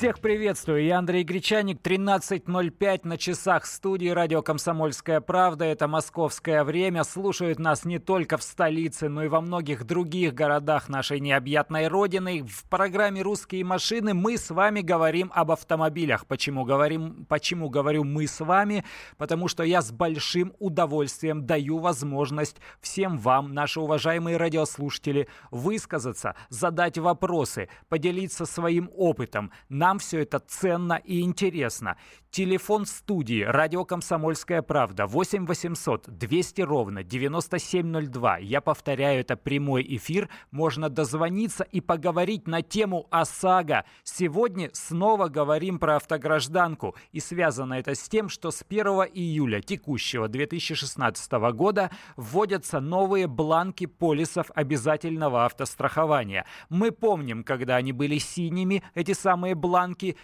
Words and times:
Всех 0.00 0.20
приветствую. 0.20 0.82
Я 0.86 0.96
Андрей 0.96 1.24
Гречаник. 1.24 1.82
13.05 1.82 3.00
на 3.02 3.18
часах 3.18 3.66
студии 3.66 4.08
радио 4.08 4.40
«Комсомольская 4.40 5.20
правда». 5.20 5.66
Это 5.66 5.88
московское 5.88 6.64
время. 6.64 7.04
Слушают 7.04 7.58
нас 7.58 7.84
не 7.84 7.98
только 7.98 8.38
в 8.38 8.42
столице, 8.42 9.10
но 9.10 9.24
и 9.24 9.28
во 9.28 9.42
многих 9.42 9.84
других 9.84 10.32
городах 10.32 10.88
нашей 10.88 11.20
необъятной 11.20 11.86
родины. 11.88 12.42
В 12.44 12.64
программе 12.70 13.20
«Русские 13.20 13.62
машины» 13.62 14.14
мы 14.14 14.38
с 14.38 14.48
вами 14.48 14.80
говорим 14.80 15.30
об 15.34 15.50
автомобилях. 15.50 16.24
Почему, 16.24 16.64
говорим, 16.64 17.26
почему 17.28 17.68
говорю 17.68 18.02
«мы 18.04 18.26
с 18.26 18.40
вами»? 18.40 18.86
Потому 19.18 19.48
что 19.48 19.64
я 19.64 19.82
с 19.82 19.92
большим 19.92 20.54
удовольствием 20.58 21.44
даю 21.44 21.76
возможность 21.76 22.56
всем 22.80 23.18
вам, 23.18 23.52
наши 23.52 23.78
уважаемые 23.78 24.38
радиослушатели, 24.38 25.28
высказаться, 25.50 26.36
задать 26.48 26.96
вопросы, 26.96 27.68
поделиться 27.90 28.46
своим 28.46 28.90
опытом. 28.94 29.52
На 29.68 29.89
нам 29.90 29.98
все 29.98 30.20
это 30.20 30.38
ценно 30.38 31.00
и 31.04 31.20
интересно. 31.20 31.96
Телефон 32.30 32.86
студии 32.86 33.42
«Радио 33.42 33.84
Комсомольская 33.84 34.62
правда» 34.62 35.06
8 35.06 35.46
800 35.46 36.16
200 36.16 36.60
ровно 36.60 37.02
9702. 37.02 38.38
Я 38.38 38.60
повторяю, 38.60 39.22
это 39.22 39.36
прямой 39.36 39.84
эфир. 39.96 40.28
Можно 40.52 40.88
дозвониться 40.88 41.64
и 41.64 41.80
поговорить 41.80 42.46
на 42.46 42.62
тему 42.62 43.08
ОСАГО. 43.10 43.84
Сегодня 44.04 44.70
снова 44.74 45.26
говорим 45.26 45.80
про 45.80 45.96
автогражданку. 45.96 46.94
И 47.10 47.18
связано 47.18 47.74
это 47.74 47.96
с 47.96 48.08
тем, 48.08 48.28
что 48.28 48.52
с 48.52 48.62
1 48.62 48.86
июля 49.12 49.60
текущего 49.60 50.28
2016 50.28 51.32
года 51.52 51.90
вводятся 52.14 52.78
новые 52.78 53.26
бланки 53.26 53.86
полисов 53.86 54.52
обязательного 54.54 55.46
автострахования. 55.46 56.46
Мы 56.68 56.92
помним, 56.92 57.42
когда 57.42 57.74
они 57.74 57.90
были 57.90 58.18
синими, 58.18 58.84
эти 58.94 59.14
самые 59.14 59.56
бланки. 59.56 59.79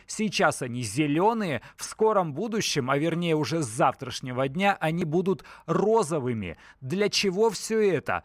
Сейчас 0.07 0.62
они 0.62 0.83
зеленые. 0.83 1.62
В 1.77 1.85
скором 1.85 2.33
будущем, 2.35 2.91
а 2.91 2.99
вернее 2.99 3.37
уже 3.37 3.62
с 3.62 3.67
завтрашнего 3.67 4.49
дня, 4.49 4.77
они 4.81 5.05
будут 5.05 5.45
розовыми. 5.67 6.57
Для 6.81 7.09
чего 7.09 7.51
все 7.51 7.81
это? 7.95 8.25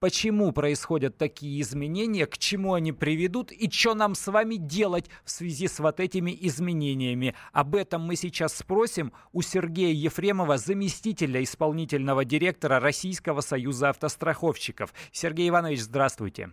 Почему 0.00 0.52
происходят 0.52 1.16
такие 1.16 1.62
изменения, 1.62 2.26
к 2.26 2.36
чему 2.36 2.74
они 2.74 2.92
приведут 2.92 3.50
и 3.52 3.70
что 3.70 3.94
нам 3.94 4.14
с 4.14 4.26
вами 4.30 4.56
делать 4.56 5.08
в 5.24 5.30
связи 5.30 5.66
с 5.66 5.78
вот 5.78 5.98
этими 5.98 6.36
изменениями. 6.42 7.34
Об 7.52 7.74
этом 7.74 8.02
мы 8.02 8.16
сейчас 8.16 8.54
спросим 8.54 9.14
у 9.32 9.40
Сергея 9.40 9.94
Ефремова, 9.94 10.58
заместителя 10.58 11.42
исполнительного 11.42 12.26
директора 12.26 12.80
Российского 12.80 13.40
союза 13.40 13.88
автостраховщиков. 13.88 14.92
Сергей 15.10 15.48
Иванович, 15.48 15.80
здравствуйте. 15.80 16.50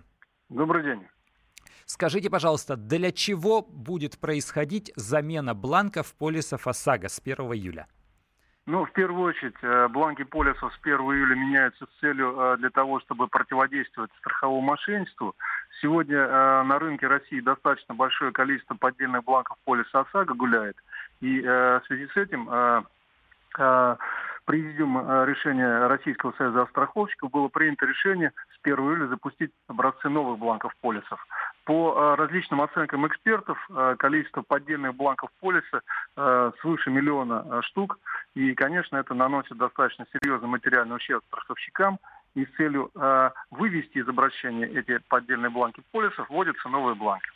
Добрый 0.47 0.83
день. 0.83 1.08
Скажите, 1.94 2.30
пожалуйста, 2.30 2.78
для 2.78 3.11
чего 3.11 3.61
будет 3.61 4.17
происходить 4.17 4.94
замена 4.95 5.53
бланков 5.53 6.16
полисов 6.16 6.66
ОСАГО 6.66 7.09
с 7.09 7.20
1 7.20 7.36
июля? 7.52 7.86
Ну, 8.66 8.86
в 8.86 8.94
первую 8.94 9.25
очередь, 9.25 9.61
э, 9.61 9.89
бланки 9.89 10.23
полисов 10.23 10.73
с 10.73 10.80
1 10.83 10.98
июля 11.00 11.36
меняются 11.36 11.86
с 11.86 12.00
целью 12.00 12.33
э, 12.39 12.58
для 12.59 12.70
того, 12.70 13.02
чтобы 13.02 13.28
противодействовать 13.28 14.09
страховому 14.20 14.61
мошенничеству. 14.61 15.36
Сегодня 15.81 16.20
э, 16.20 16.64
на 16.64 16.80
рынке 16.80 17.08
России 17.08 17.42
достаточно 17.42 17.94
большое 17.94 18.31
количество 18.31 18.76
поддельных 18.76 19.26
бланков 19.26 19.58
полиса 19.66 20.00
ОСАГО 20.00 20.33
гуляет. 20.36 20.78
И 21.20 21.42
в 21.42 21.83
связи 21.88 22.08
с 22.08 22.17
этим 22.17 22.50
президиум 24.45 24.98
решения 25.26 25.88
Российского 25.88 26.31
союза 26.38 26.66
страховщиков 26.71 27.30
было 27.30 27.49
принято 27.49 27.86
решение 27.86 28.32
1 28.64 28.77
июля 28.80 29.08
запустить 29.08 29.52
образцы 29.67 30.10
новых 30.10 30.39
бланков 30.39 30.73
полисов. 30.82 31.26
По 31.66 31.94
э, 31.94 32.16
различным 32.16 32.61
оценкам 32.61 33.08
экспертов, 33.08 33.58
э, 33.70 33.95
количество 33.98 34.42
поддельных 34.42 34.95
бланков 34.95 35.30
полиса 35.39 35.82
э, 36.16 36.52
свыше 36.61 36.89
миллиона 36.89 37.61
штук. 37.64 38.00
И, 38.36 38.54
конечно, 38.54 38.98
это 38.98 39.14
наносит 39.14 39.58
достаточно 39.58 40.05
серьезный 40.11 40.48
материальный 40.48 40.95
ущерб 40.95 41.23
страховщикам. 41.27 42.00
И 42.33 42.45
с 42.45 42.55
целью 42.55 42.89
вывести 43.50 43.98
из 43.98 44.08
обращения 44.08 44.66
эти 44.66 45.00
поддельные 45.10 45.50
бланки 45.50 45.83
полисов 45.92 46.30
вводятся 46.30 46.70
новые 46.70 46.95
бланки. 46.95 47.27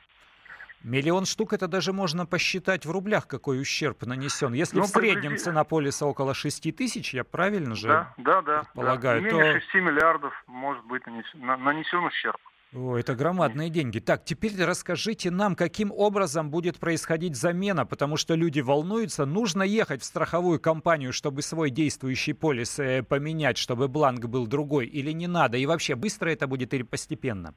Миллион 0.86 1.26
штук 1.26 1.54
это 1.54 1.68
даже 1.68 1.94
можно 1.94 2.28
посчитать 2.28 2.86
в 2.86 2.92
рублях, 2.92 3.26
какой 3.26 3.60
ущерб 3.60 4.06
нанесен. 4.06 4.54
Если 4.54 4.78
ну, 4.78 4.84
в 4.84 4.88
среднем 4.88 5.22
приблизи... 5.22 5.44
цена 5.46 5.64
полиса 5.64 6.06
около 6.06 6.36
6 6.36 6.76
тысяч, 6.76 7.12
я 7.16 7.24
правильно 7.24 7.74
же 7.74 7.88
да, 7.88 8.14
да, 8.18 8.42
да, 8.44 8.64
полагаю, 8.76 9.24
да. 9.24 9.28
Не 9.28 9.34
менее 9.34 9.54
то... 9.54 9.60
6 9.62 9.74
миллиардов 9.76 10.34
может 10.46 10.86
быть 10.86 11.04
нанесен, 11.08 11.64
нанесен 11.64 12.04
ущерб. 12.06 12.38
О, 12.76 12.98
это 12.98 13.16
громадные 13.16 13.72
деньги. 13.72 13.98
Так, 13.98 14.26
теперь 14.26 14.64
расскажите 14.64 15.32
нам, 15.32 15.56
каким 15.56 15.92
образом 15.92 16.52
будет 16.52 16.78
происходить 16.78 17.36
замена, 17.36 17.88
потому 17.88 18.16
что 18.16 18.36
люди 18.36 18.60
волнуются. 18.60 19.26
Нужно 19.26 19.64
ехать 19.64 20.04
в 20.04 20.06
страховую 20.06 20.60
компанию, 20.60 21.14
чтобы 21.14 21.42
свой 21.42 21.72
действующий 21.72 22.34
полис 22.34 22.78
э, 22.78 23.02
поменять, 23.02 23.58
чтобы 23.58 23.88
бланк 23.88 24.26
был 24.26 24.46
другой, 24.46 24.86
или 24.86 25.12
не 25.12 25.26
надо? 25.26 25.58
И 25.58 25.66
вообще, 25.66 25.96
быстро 25.96 26.30
это 26.30 26.46
будет 26.46 26.76
или 26.76 26.84
постепенно? 26.84 27.56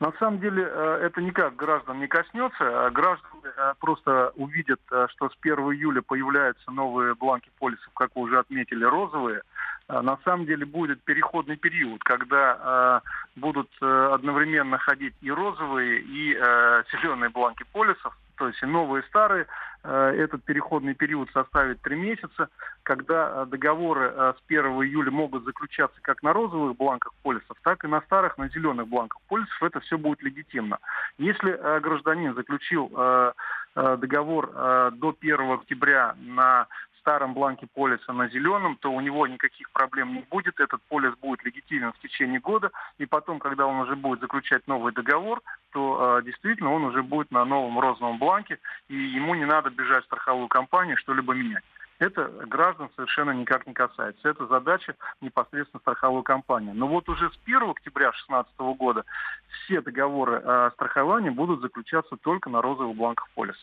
На 0.00 0.12
самом 0.18 0.40
деле 0.40 0.66
э, 0.66 1.00
это 1.02 1.20
никак 1.20 1.56
граждан 1.56 2.00
не 2.00 2.06
коснется. 2.06 2.86
А 2.86 2.90
граждане 2.90 3.42
э, 3.44 3.74
просто 3.78 4.32
увидят, 4.34 4.80
что 4.86 5.28
с 5.28 5.32
1 5.42 5.58
июля 5.74 6.00
появляются 6.00 6.70
новые 6.70 7.14
бланки 7.14 7.50
полисов, 7.58 7.90
как 7.94 8.10
вы 8.16 8.22
уже 8.22 8.38
отметили, 8.38 8.84
розовые. 8.84 9.42
А, 9.90 10.02
на 10.02 10.18
самом 10.24 10.46
деле 10.46 10.64
будет 10.64 11.02
переходный 11.02 11.56
период, 11.56 12.02
когда 12.04 13.02
э, 13.04 13.40
будут 13.40 13.68
э, 13.82 14.10
одновременно 14.12 14.78
ходить 14.78 15.14
и 15.20 15.32
розовые, 15.32 16.00
и 16.00 16.36
э, 16.40 16.82
зеленые 16.92 17.30
бланки 17.30 17.64
полисов, 17.72 18.16
то 18.36 18.46
есть 18.46 18.62
и 18.62 18.66
новые, 18.66 19.02
и 19.02 19.06
старые. 19.08 19.46
Э, 19.82 20.14
этот 20.16 20.44
переходный 20.44 20.94
период 20.94 21.28
составит 21.32 21.82
три 21.82 21.96
месяца, 21.96 22.50
когда 22.84 23.32
э, 23.42 23.46
договоры 23.46 24.12
э, 24.14 24.34
с 24.38 24.42
1 24.46 24.64
июля 24.84 25.10
могут 25.10 25.44
заключаться 25.44 25.98
как 26.02 26.22
на 26.22 26.32
розовых 26.32 26.76
бланках 26.76 27.12
полисов, 27.24 27.56
так 27.64 27.82
и 27.82 27.88
на 27.88 28.00
старых, 28.02 28.38
на 28.38 28.48
зеленых 28.48 28.86
бланках 28.86 29.20
полисов. 29.28 29.60
Это 29.60 29.80
все 29.80 29.98
будет 29.98 30.22
легитимно. 30.22 30.78
Если 31.18 31.50
э, 31.50 31.80
гражданин 31.80 32.34
заключил 32.34 32.92
э, 32.96 33.32
э 33.74 33.96
договор 33.96 34.50
э, 34.54 34.90
до 34.94 35.16
1 35.20 35.50
октября 35.50 36.14
на 36.20 36.68
старом 37.00 37.34
бланке 37.34 37.66
полиса 37.74 38.12
на 38.12 38.28
зеленом, 38.28 38.76
то 38.76 38.92
у 38.92 39.00
него 39.00 39.26
никаких 39.26 39.70
проблем 39.70 40.14
не 40.14 40.20
будет. 40.30 40.60
Этот 40.60 40.80
полис 40.82 41.14
будет 41.20 41.44
легитимен 41.44 41.92
в 41.92 41.98
течение 41.98 42.40
года. 42.40 42.70
И 42.98 43.06
потом, 43.06 43.38
когда 43.38 43.66
он 43.66 43.80
уже 43.80 43.96
будет 43.96 44.20
заключать 44.20 44.66
новый 44.66 44.92
договор, 44.92 45.42
то 45.72 46.18
э, 46.18 46.22
действительно 46.24 46.72
он 46.72 46.84
уже 46.84 47.02
будет 47.02 47.30
на 47.30 47.44
новом 47.44 47.78
розовом 47.80 48.18
бланке, 48.18 48.58
и 48.88 48.94
ему 48.94 49.34
не 49.34 49.44
надо 49.44 49.70
бежать 49.70 50.04
в 50.04 50.06
страховую 50.06 50.48
компанию, 50.48 50.96
что-либо 50.96 51.34
менять. 51.34 51.64
Это 52.00 52.28
граждан 52.46 52.88
совершенно 52.96 53.32
никак 53.32 53.66
не 53.66 53.74
касается. 53.74 54.26
Это 54.26 54.46
задача 54.46 54.96
непосредственно 55.20 55.80
страховой 55.80 56.22
компании. 56.22 56.72
Но 56.72 56.88
вот 56.88 57.08
уже 57.10 57.30
с 57.30 57.38
1 57.44 57.70
октября 57.70 58.10
2016 58.10 58.58
года 58.78 59.04
все 59.50 59.82
договоры 59.82 60.36
о 60.36 60.70
страховании 60.70 61.28
будут 61.28 61.60
заключаться 61.60 62.16
только 62.16 62.48
на 62.48 62.62
розовых 62.62 62.96
бланках 62.96 63.28
полиса. 63.34 63.60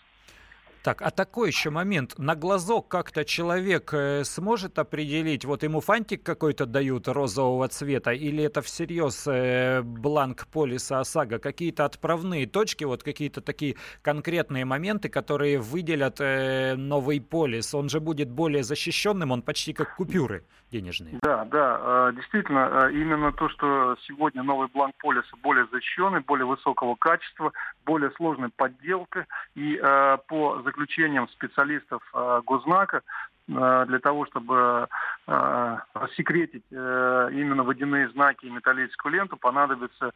Так, 0.87 1.01
а 1.01 1.11
такой 1.11 1.49
еще 1.49 1.69
момент. 1.69 2.17
На 2.17 2.33
глазок 2.33 2.87
как-то 2.87 3.25
человек 3.25 3.93
э, 3.93 4.23
сможет 4.23 4.79
определить, 4.79 5.43
вот 5.43 5.63
ему 5.63 5.81
фантик 5.81 6.23
какой-то 6.23 6.65
дают 6.65 7.09
розового 7.09 7.67
цвета, 7.67 8.13
или 8.13 8.41
это 8.41 8.61
всерьез 8.61 9.27
э, 9.27 9.81
бланк 9.81 10.47
полиса 10.47 11.01
ОСАГО? 11.01 11.39
Какие-то 11.39 11.83
отправные 11.83 12.47
точки, 12.47 12.85
вот 12.85 13.03
какие-то 13.03 13.41
такие 13.41 13.75
конкретные 14.01 14.63
моменты, 14.63 15.09
которые 15.09 15.59
выделят 15.59 16.21
э, 16.21 16.75
новый 16.77 17.19
полис. 17.19 17.75
Он 17.75 17.89
же 17.89 17.99
будет 17.99 18.29
более 18.29 18.63
защищенным, 18.63 19.31
он 19.31 19.41
почти 19.41 19.73
как 19.73 19.93
купюры 19.97 20.45
денежные. 20.71 21.19
Да, 21.21 21.43
да, 21.45 22.13
действительно, 22.13 22.89
именно 22.93 23.33
то, 23.33 23.49
что 23.49 23.97
сегодня 24.07 24.41
новый 24.41 24.69
бланк 24.73 24.95
полиса 24.99 25.35
более 25.43 25.67
защищенный, 25.69 26.21
более 26.21 26.45
высокого 26.45 26.95
качества, 26.95 27.51
более 27.85 28.11
сложной 28.11 28.49
подделкой, 28.55 29.25
и 29.55 29.81
по 30.27 30.61
заключением 30.77 31.27
специалистов 31.29 32.01
э, 32.13 32.41
Гознака 32.45 33.01
э, 33.49 33.85
для 33.87 33.99
того, 33.99 34.25
чтобы 34.27 34.87
э, 35.27 35.77
рассекретить 35.93 36.63
именно 36.71 37.63
водяные 37.63 38.09
знаки 38.09 38.45
и 38.45 38.51
металлическую 38.51 39.13
ленту, 39.13 39.37
понадобится 39.37 40.11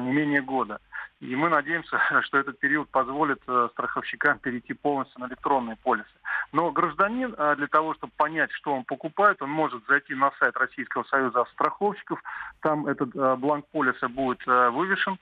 не 0.00 0.12
менее 0.12 0.42
года. 0.42 0.78
И 1.20 1.34
мы 1.34 1.48
надеемся, 1.48 1.98
что 2.22 2.38
этот 2.38 2.58
период 2.58 2.88
позволит 2.90 3.40
э, 3.46 3.68
страховщикам 3.72 4.38
перейти 4.38 4.74
полностью 4.74 5.20
на 5.20 5.26
электронные 5.26 5.76
полисы. 5.76 6.08
Но 6.52 6.70
гражданин 6.70 7.34
э, 7.36 7.56
для 7.56 7.68
того, 7.68 7.94
чтобы 7.94 8.12
понять, 8.16 8.52
что 8.52 8.74
он 8.74 8.84
покупает, 8.84 9.40
он 9.40 9.50
может 9.50 9.82
зайти 9.88 10.14
на 10.14 10.30
сайт 10.38 10.56
Российского 10.56 11.04
союза 11.04 11.46
страховщиков. 11.52 12.22
Там 12.60 12.86
этот 12.86 13.16
э, 13.16 13.36
бланк 13.36 13.66
полиса 13.68 14.08
будет 14.08 14.44
вывешен. 14.46 15.18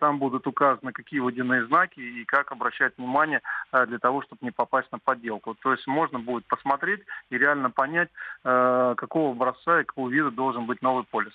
Там 0.00 0.18
будут 0.18 0.46
указаны, 0.46 0.92
какие 0.92 1.20
водяные 1.20 1.66
знаки 1.66 2.00
и 2.00 2.24
как 2.24 2.52
обращать 2.52 2.96
внимание 2.96 3.42
для 3.70 3.98
того, 3.98 4.22
чтобы 4.22 4.38
не 4.42 4.50
попасть 4.50 4.90
на 4.92 4.98
подделку. 4.98 5.54
То 5.54 5.72
есть 5.72 5.86
можно 5.86 6.18
будет 6.18 6.46
посмотреть 6.46 7.02
и 7.28 7.36
реально 7.36 7.70
понять, 7.70 8.08
какого 8.42 9.32
образца 9.32 9.80
и 9.80 9.84
какого 9.84 10.08
вида 10.08 10.30
должен 10.30 10.64
быть 10.64 10.80
новый 10.80 11.04
полис. 11.04 11.34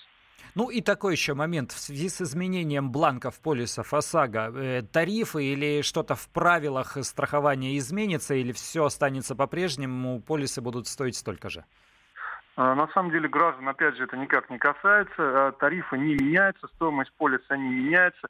Ну 0.56 0.70
и 0.70 0.82
такой 0.82 1.14
еще 1.14 1.34
момент. 1.34 1.72
В 1.72 1.80
связи 1.80 2.10
с 2.10 2.22
изменением 2.22 2.92
бланков 2.92 3.40
полисов 3.42 3.92
ОСАГО, 3.92 4.52
э, 4.56 4.82
тарифы 4.84 5.44
или 5.44 5.82
что-то 5.82 6.14
в 6.14 6.30
правилах 6.30 6.96
страхования 7.02 7.76
изменится 7.80 8.36
или 8.36 8.52
все 8.52 8.86
останется 8.86 9.36
по-прежнему, 9.36 10.22
полисы 10.22 10.62
будут 10.62 10.86
стоить 10.86 11.16
столько 11.16 11.50
же? 11.50 11.66
А, 12.56 12.76
на 12.76 12.88
самом 12.90 13.10
деле 13.10 13.28
граждан, 13.28 13.68
опять 13.68 13.98
же, 13.98 14.04
это 14.04 14.16
никак 14.16 14.52
не 14.52 14.60
касается. 14.60 15.14
А, 15.18 15.52
тарифы 15.54 15.98
не 15.98 16.14
меняются, 16.14 16.68
стоимость 16.76 17.12
полиса 17.18 17.58
не 17.58 17.70
меняется. 17.70 18.28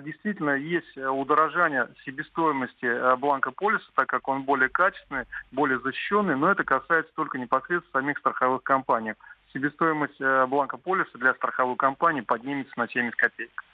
Действительно, 0.00 0.56
есть 0.56 0.96
удорожание 0.96 1.88
себестоимости 2.06 3.18
бланка 3.18 3.50
полиса, 3.50 3.84
так 3.94 4.06
как 4.06 4.28
он 4.28 4.44
более 4.44 4.70
качественный, 4.70 5.26
более 5.52 5.78
защищенный, 5.78 6.36
но 6.36 6.50
это 6.50 6.64
касается 6.64 7.12
только 7.14 7.36
непосредственно 7.36 8.00
самих 8.00 8.16
страховых 8.18 8.62
компаний 8.62 9.12
себестоимость 9.54 10.20
э, 10.20 10.46
бланка 10.46 10.76
полиса 10.76 11.16
для 11.18 11.32
страховой 11.34 11.76
компании 11.76 12.20
поднимется 12.20 12.72
на 12.76 12.88
70 12.88 13.14
копеек. 13.16 13.64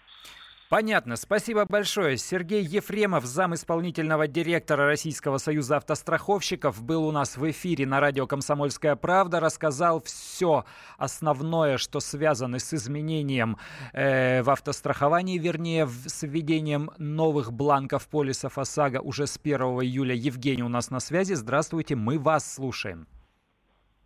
Понятно. 0.70 1.16
Спасибо 1.16 1.66
большое. 1.68 2.16
Сергей 2.16 2.62
Ефремов, 2.62 3.24
зам 3.24 3.54
исполнительного 3.54 4.28
директора 4.28 4.86
Российского 4.86 5.38
союза 5.38 5.78
автостраховщиков, 5.78 6.80
был 6.80 7.08
у 7.08 7.10
нас 7.10 7.36
в 7.36 7.50
эфире 7.50 7.86
на 7.86 7.98
радио 7.98 8.28
«Комсомольская 8.28 8.94
правда», 8.94 9.40
рассказал 9.40 10.00
все 10.00 10.64
основное, 10.96 11.76
что 11.76 11.98
связано 11.98 12.60
с 12.60 12.72
изменением 12.72 13.56
э, 13.92 14.42
в 14.44 14.50
автостраховании, 14.50 15.38
вернее, 15.38 15.88
с 15.88 16.22
введением 16.22 16.92
новых 16.98 17.52
бланков 17.52 18.06
полисов 18.06 18.56
ОСАГО 18.56 19.00
уже 19.00 19.26
с 19.26 19.40
1 19.42 19.60
июля. 19.60 20.14
Евгений 20.14 20.62
у 20.62 20.68
нас 20.68 20.90
на 20.90 21.00
связи. 21.00 21.34
Здравствуйте, 21.34 21.96
мы 21.96 22.16
вас 22.16 22.54
слушаем. 22.54 23.08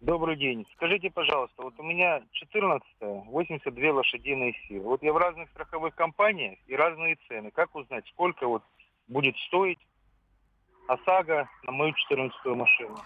Добрый 0.04 0.36
день. 0.36 0.66
Скажите, 0.74 1.10
пожалуйста, 1.10 1.62
вот 1.62 1.72
у 1.78 1.82
меня 1.82 2.20
14 2.32 2.86
82 3.00 3.90
лошадиные 3.90 4.54
силы. 4.68 4.84
Вот 4.84 5.02
я 5.02 5.14
в 5.14 5.16
разных 5.16 5.48
страховых 5.48 5.94
компаниях 5.94 6.58
и 6.66 6.76
разные 6.76 7.16
цены. 7.26 7.50
Как 7.50 7.74
узнать, 7.74 8.06
сколько 8.08 8.46
вот 8.46 8.62
будет 9.08 9.34
стоить 9.46 9.78
ОСАГО 10.86 11.48
на 11.64 11.72
мою 11.72 11.92
14-ю 11.92 12.54
машину. 12.54 12.96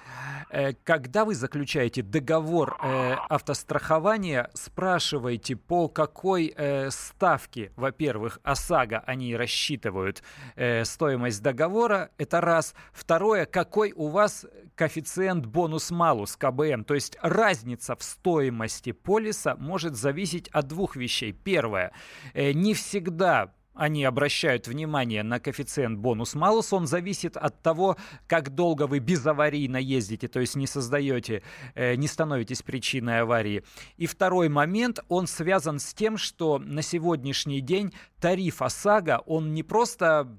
Э, 0.51 0.73
когда 0.85 1.25
вы 1.25 1.35
заключаете 1.35 2.03
договор 2.03 2.77
э, 2.83 3.15
автострахования, 3.29 4.51
спрашивайте, 4.55 5.57
по 5.57 5.89
какой 5.89 6.53
э, 6.57 6.91
ставке, 6.91 7.73
во-первых, 7.77 8.41
ОСАГО 8.43 9.05
они 9.07 9.37
рассчитывают 9.37 10.23
э, 10.57 10.85
стоимость 10.85 11.43
договора, 11.43 12.11
это 12.19 12.41
раз. 12.41 12.75
Второе, 12.93 13.47
какой 13.47 13.93
у 13.95 14.09
вас 14.09 14.47
коэффициент 14.75 15.47
бонус-малус, 15.47 16.37
КБМ, 16.37 16.85
то 16.85 16.95
есть 16.95 17.17
разница 17.23 17.95
в 17.97 18.03
стоимости 18.03 18.93
полиса 18.93 19.57
может 19.57 19.95
зависеть 19.95 20.49
от 20.49 20.67
двух 20.69 20.97
вещей. 20.97 21.33
Первое, 21.33 21.93
э, 22.35 22.53
не 22.53 22.75
всегда 22.75 23.53
они 23.79 24.05
обращают 24.05 24.67
внимание 24.67 25.23
на 25.23 25.39
коэффициент 25.39 26.01
бонус-малус. 26.01 26.73
Он 26.73 26.89
зависит 26.89 27.37
от 27.37 27.63
того, 27.63 27.97
как 28.27 28.53
долго 28.53 28.89
вы 28.89 28.99
безаварийно 28.99 29.77
ездите, 29.77 30.27
то 30.27 30.41
есть 30.41 30.57
не 30.57 30.67
создаете, 30.67 31.43
э, 31.77 31.95
не 31.95 32.09
становитесь 32.09 32.63
причиной 32.63 33.21
аварии. 33.21 33.63
И 33.97 34.07
второй 34.07 34.49
момент, 34.49 34.99
он 35.09 35.29
связан 35.29 35.79
с 35.79 35.95
тем, 35.95 36.19
что 36.19 36.59
на 36.59 36.83
сегодняшний 36.83 37.61
день 37.61 37.95
тариф 38.21 38.63
ОСАГО, 38.63 39.23
он 39.27 39.55
не 39.55 39.63
просто 39.63 40.37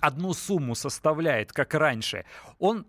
одну 0.00 0.32
сумму 0.32 0.76
составляет, 0.76 1.52
как 1.52 1.74
раньше. 1.74 2.24
Он 2.60 2.86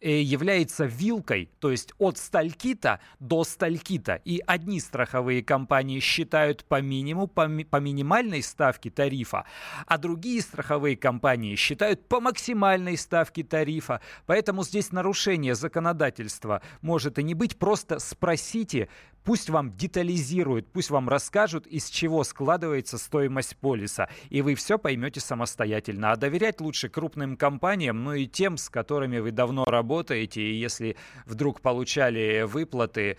является 0.00 0.84
вилкой, 0.84 1.50
то 1.58 1.70
есть 1.70 1.92
от 1.98 2.18
сталькита 2.18 3.00
до 3.18 3.44
сталькита. 3.44 4.20
И 4.24 4.42
одни 4.46 4.80
страховые 4.80 5.42
компании 5.42 6.00
считают 6.00 6.64
по 6.64 6.80
минимуму, 6.80 7.26
по, 7.26 7.46
ми, 7.46 7.64
по 7.64 7.76
минимальной 7.76 8.42
ставке 8.42 8.90
тарифа, 8.90 9.44
а 9.86 9.98
другие 9.98 10.42
страховые 10.42 10.96
компании 10.96 11.56
считают 11.56 12.08
по 12.08 12.20
максимальной 12.20 12.96
ставке 12.96 13.42
тарифа. 13.42 14.00
Поэтому 14.26 14.64
здесь 14.64 14.92
нарушение 14.92 15.54
законодательства 15.54 16.62
может 16.82 17.18
и 17.18 17.22
не 17.22 17.34
быть. 17.34 17.56
Просто 17.56 17.98
спросите 17.98 18.88
Пусть 19.26 19.50
вам 19.50 19.76
детализируют, 19.76 20.68
пусть 20.72 20.90
вам 20.90 21.08
расскажут, 21.08 21.66
из 21.66 21.90
чего 21.90 22.22
складывается 22.22 22.96
стоимость 22.96 23.56
полиса, 23.56 24.08
и 24.30 24.40
вы 24.40 24.54
все 24.54 24.78
поймете 24.78 25.18
самостоятельно. 25.18 26.12
А 26.12 26.16
доверять 26.16 26.60
лучше 26.60 26.88
крупным 26.88 27.36
компаниям, 27.36 28.04
ну 28.04 28.14
и 28.14 28.28
тем, 28.28 28.56
с 28.56 28.70
которыми 28.70 29.18
вы 29.18 29.32
давно 29.32 29.64
работаете, 29.64 30.42
и 30.42 30.54
если 30.54 30.96
вдруг 31.26 31.60
получали 31.60 32.42
выплаты, 32.42 33.18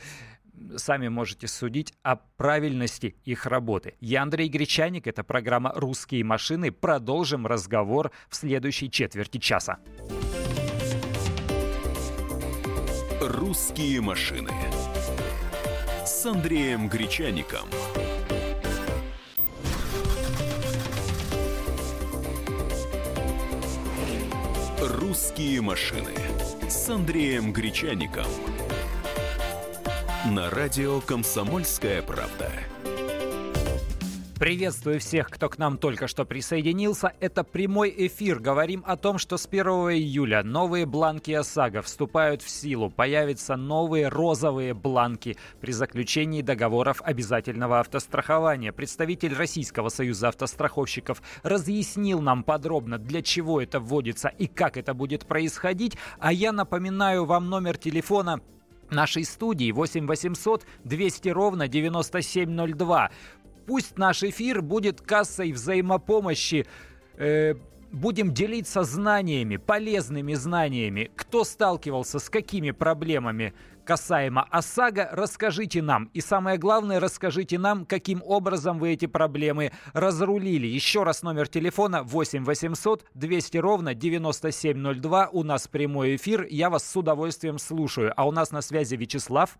сами 0.77 1.09
можете 1.09 1.49
судить 1.49 1.93
о 2.03 2.15
правильности 2.15 3.17
их 3.25 3.45
работы. 3.45 3.95
Я 3.99 4.21
Андрей 4.21 4.47
Гречаник, 4.47 5.07
это 5.07 5.25
программа 5.25 5.73
«Русские 5.75 6.23
машины». 6.23 6.71
Продолжим 6.71 7.45
разговор 7.45 8.11
в 8.29 8.35
следующей 8.37 8.89
четверти 8.89 9.39
часа. 9.39 9.79
«Русские 13.19 13.99
машины» 13.99 14.51
с 16.17 16.25
Андреем 16.25 16.89
Гречаником. 16.89 17.69
«Русские 24.81 25.61
машины» 25.61 26.09
с 26.67 26.89
Андреем 26.89 27.53
Гречаником. 27.53 28.25
На 30.31 30.49
радио 30.49 31.01
«Комсомольская 31.01 32.01
правда». 32.01 32.51
Приветствую 34.39 34.99
всех, 34.99 35.31
кто 35.31 35.49
к 35.49 35.57
нам 35.57 35.79
только 35.79 36.07
что 36.07 36.23
присоединился. 36.23 37.11
Это 37.19 37.43
прямой 37.43 37.91
эфир. 37.97 38.37
Говорим 38.37 38.83
о 38.85 38.95
том, 38.95 39.17
что 39.17 39.35
с 39.35 39.47
1 39.47 39.65
июля 39.65 40.43
новые 40.43 40.85
бланки 40.85 41.31
ОСАГО 41.31 41.81
вступают 41.81 42.43
в 42.43 42.49
силу. 42.49 42.91
Появятся 42.91 43.55
новые 43.55 44.09
розовые 44.09 44.75
бланки 44.75 45.37
при 45.59 45.71
заключении 45.71 46.43
договоров 46.43 47.01
обязательного 47.03 47.79
автострахования. 47.79 48.71
Представитель 48.71 49.33
Российского 49.33 49.89
союза 49.89 50.27
автостраховщиков 50.27 51.19
разъяснил 51.41 52.21
нам 52.21 52.43
подробно, 52.43 52.99
для 52.99 53.23
чего 53.23 53.59
это 53.59 53.79
вводится 53.79 54.27
и 54.27 54.45
как 54.45 54.77
это 54.77 54.93
будет 54.93 55.25
происходить. 55.25 55.97
А 56.19 56.31
я 56.31 56.51
напоминаю 56.51 57.25
вам 57.25 57.49
номер 57.49 57.75
телефона 57.75 58.39
нашей 58.91 59.25
студии 59.25 59.71
8 59.71 60.07
800 60.07 60.65
200 60.83 61.29
ровно 61.29 61.67
9702. 61.67 63.11
Пусть 63.67 63.97
наш 63.97 64.23
эфир 64.23 64.61
будет 64.61 65.01
кассой 65.01 65.51
взаимопомощи. 65.51 66.65
Э, 67.17 67.55
будем 67.91 68.33
делиться 68.33 68.83
знаниями, 68.83 69.57
полезными 69.57 70.33
знаниями. 70.35 71.11
Кто 71.17 71.43
сталкивался 71.43 72.19
с 72.19 72.29
какими 72.29 72.71
проблемами 72.71 73.53
касаемо 73.83 74.47
ОСАГО, 74.51 75.09
расскажите 75.11 75.81
нам. 75.81 76.09
И 76.13 76.21
самое 76.21 76.57
главное, 76.57 77.01
расскажите 77.01 77.59
нам, 77.59 77.85
каким 77.85 78.23
образом 78.25 78.79
вы 78.79 78.93
эти 78.93 79.05
проблемы 79.05 79.73
разрулили. 79.93 80.65
Еще 80.67 81.03
раз 81.03 81.21
номер 81.21 81.49
телефона 81.49 82.03
8 82.03 82.45
800 82.45 83.05
200 83.15 83.57
ровно 83.57 83.93
9702. 83.93 85.29
У 85.33 85.43
нас 85.43 85.67
прямой 85.67 86.15
эфир. 86.15 86.47
Я 86.49 86.69
вас 86.69 86.89
с 86.89 86.95
удовольствием 86.95 87.59
слушаю. 87.59 88.13
А 88.15 88.25
у 88.25 88.31
нас 88.31 88.51
на 88.51 88.61
связи 88.61 88.95
Вячеслав. 88.95 89.57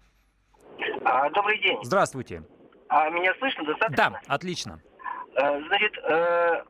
А, 1.04 1.30
добрый 1.30 1.62
день. 1.62 1.78
Здравствуйте. 1.84 2.44
А 2.90 3.10
меня 3.10 3.34
слышно 3.40 3.66
достаточно? 3.66 4.12
Да, 4.12 4.34
отлично. 4.34 4.82
Э, 5.36 5.62
значит, 5.68 5.98
э, 5.98 6.64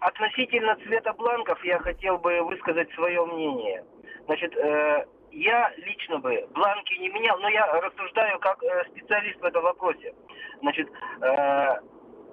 относительно 0.00 0.76
цвета 0.76 1.12
бланков 1.14 1.62
я 1.64 1.78
хотел 1.80 2.18
бы 2.18 2.42
высказать 2.42 2.92
свое 2.94 3.24
мнение. 3.26 3.84
Значит, 4.26 4.54
э, 4.56 5.06
я 5.32 5.72
лично 5.76 6.18
бы 6.18 6.46
бланки 6.50 6.94
не 6.94 7.08
менял, 7.08 7.38
но 7.38 7.48
я 7.48 7.66
рассуждаю 7.80 8.38
как 8.38 8.58
специалист 8.90 9.40
в 9.40 9.44
этом 9.44 9.62
вопросе. 9.62 10.14
Значит, 10.60 10.88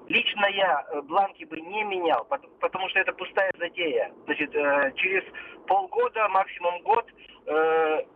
лично 0.10 0.46
я 0.48 0.86
бланки 1.04 1.46
бы 1.46 1.62
не 1.62 1.84
менял, 1.84 2.26
потому 2.60 2.90
что 2.90 3.00
это 3.00 3.14
пустая 3.14 3.54
затея. 3.58 4.12
Значит, 4.26 4.52
через 4.98 5.24
полгода, 5.66 6.28
максимум 6.28 6.82
год, 6.82 7.10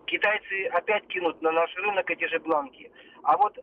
китайцы 0.05 0.67
опять 0.73 1.07
кинут 1.07 1.41
на 1.41 1.51
наш 1.53 1.73
рынок 1.77 2.11
эти 2.11 2.25
же 2.25 2.39
бланки. 2.39 2.91
А 3.23 3.37
вот 3.37 3.57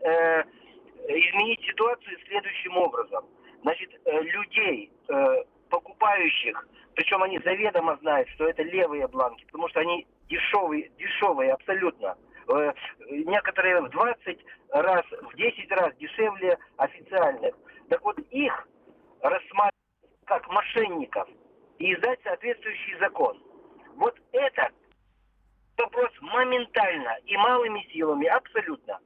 изменить 1.08 1.60
ситуацию 1.64 2.18
следующим 2.26 2.76
образом. 2.76 3.24
значит, 3.62 3.90
э, 4.06 4.22
людей, 4.22 4.90
э, 5.08 5.44
покупающих, 5.68 6.66
причем 6.94 7.22
они 7.22 7.38
заведомо 7.40 7.96
знают, 8.00 8.28
что 8.30 8.48
это 8.48 8.62
левые 8.62 9.06
бланки, 9.06 9.44
потому 9.44 9.68
что 9.68 9.80
они 9.80 10.06
дешевые, 10.28 10.90
дешевые 10.98 11.52
абсолютно. 11.52 12.16
Э, 12.48 12.72
некоторые 13.10 13.82
в 13.82 13.90
20 13.90 14.38
раз, 14.70 15.04
в 15.10 15.36
10 15.36 15.70
раз 15.72 15.94
дешевле 15.96 16.58
официальных. 16.78 17.54
Так 17.88 18.02
вот 18.02 18.18
их 18.30 18.68
рассматривать 19.20 19.74
как 20.24 20.48
мошенников 20.48 21.28
и 21.78 21.92
издать 21.92 22.20
соответствующий 22.22 22.98
закон. 22.98 23.38
Вот 23.96 24.16
это 24.32 24.70
вопрос 25.76 26.10
моментально 26.20 27.18
и 27.24 27.36
малыми 27.36 27.86
силами, 27.92 28.26
абсолютно. 28.26 28.98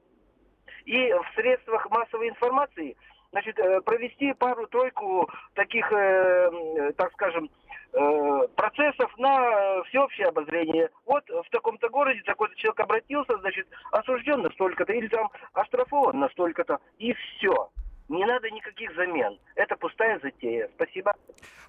И 0.85 1.13
в 1.13 1.27
средствах 1.35 1.91
массовой 1.91 2.29
информации 2.29 2.97
значит, 3.35 3.59
э, 3.59 3.81
провести 3.81 4.33
пару-тройку 4.35 5.29
таких, 5.55 5.93
э, 5.93 6.93
так 6.97 7.13
скажем, 7.13 7.51
э, 7.93 8.49
процессов 8.55 9.13
на 9.19 9.83
всеобщее 9.85 10.29
обозрение. 10.29 10.89
Вот 11.05 11.29
в 11.29 11.51
таком-то 11.51 11.89
городе 11.89 12.23
такой-то 12.25 12.55
человек 12.55 12.81
обратился, 12.81 13.37
значит, 13.39 13.67
осужден 13.91 14.43
на 14.43 14.51
столько-то, 14.51 14.93
или 14.93 15.09
там 15.09 15.31
оштрафован 15.53 16.19
на 16.19 16.29
столько-то, 16.29 16.79
и 16.99 17.13
все. 17.13 17.71
Не 18.15 18.25
надо 18.27 18.49
никаких 18.49 18.95
замен. 18.95 19.37
Это 19.57 19.75
пустая 19.75 20.21
затея. 20.21 20.71
Спасибо. 20.77 21.15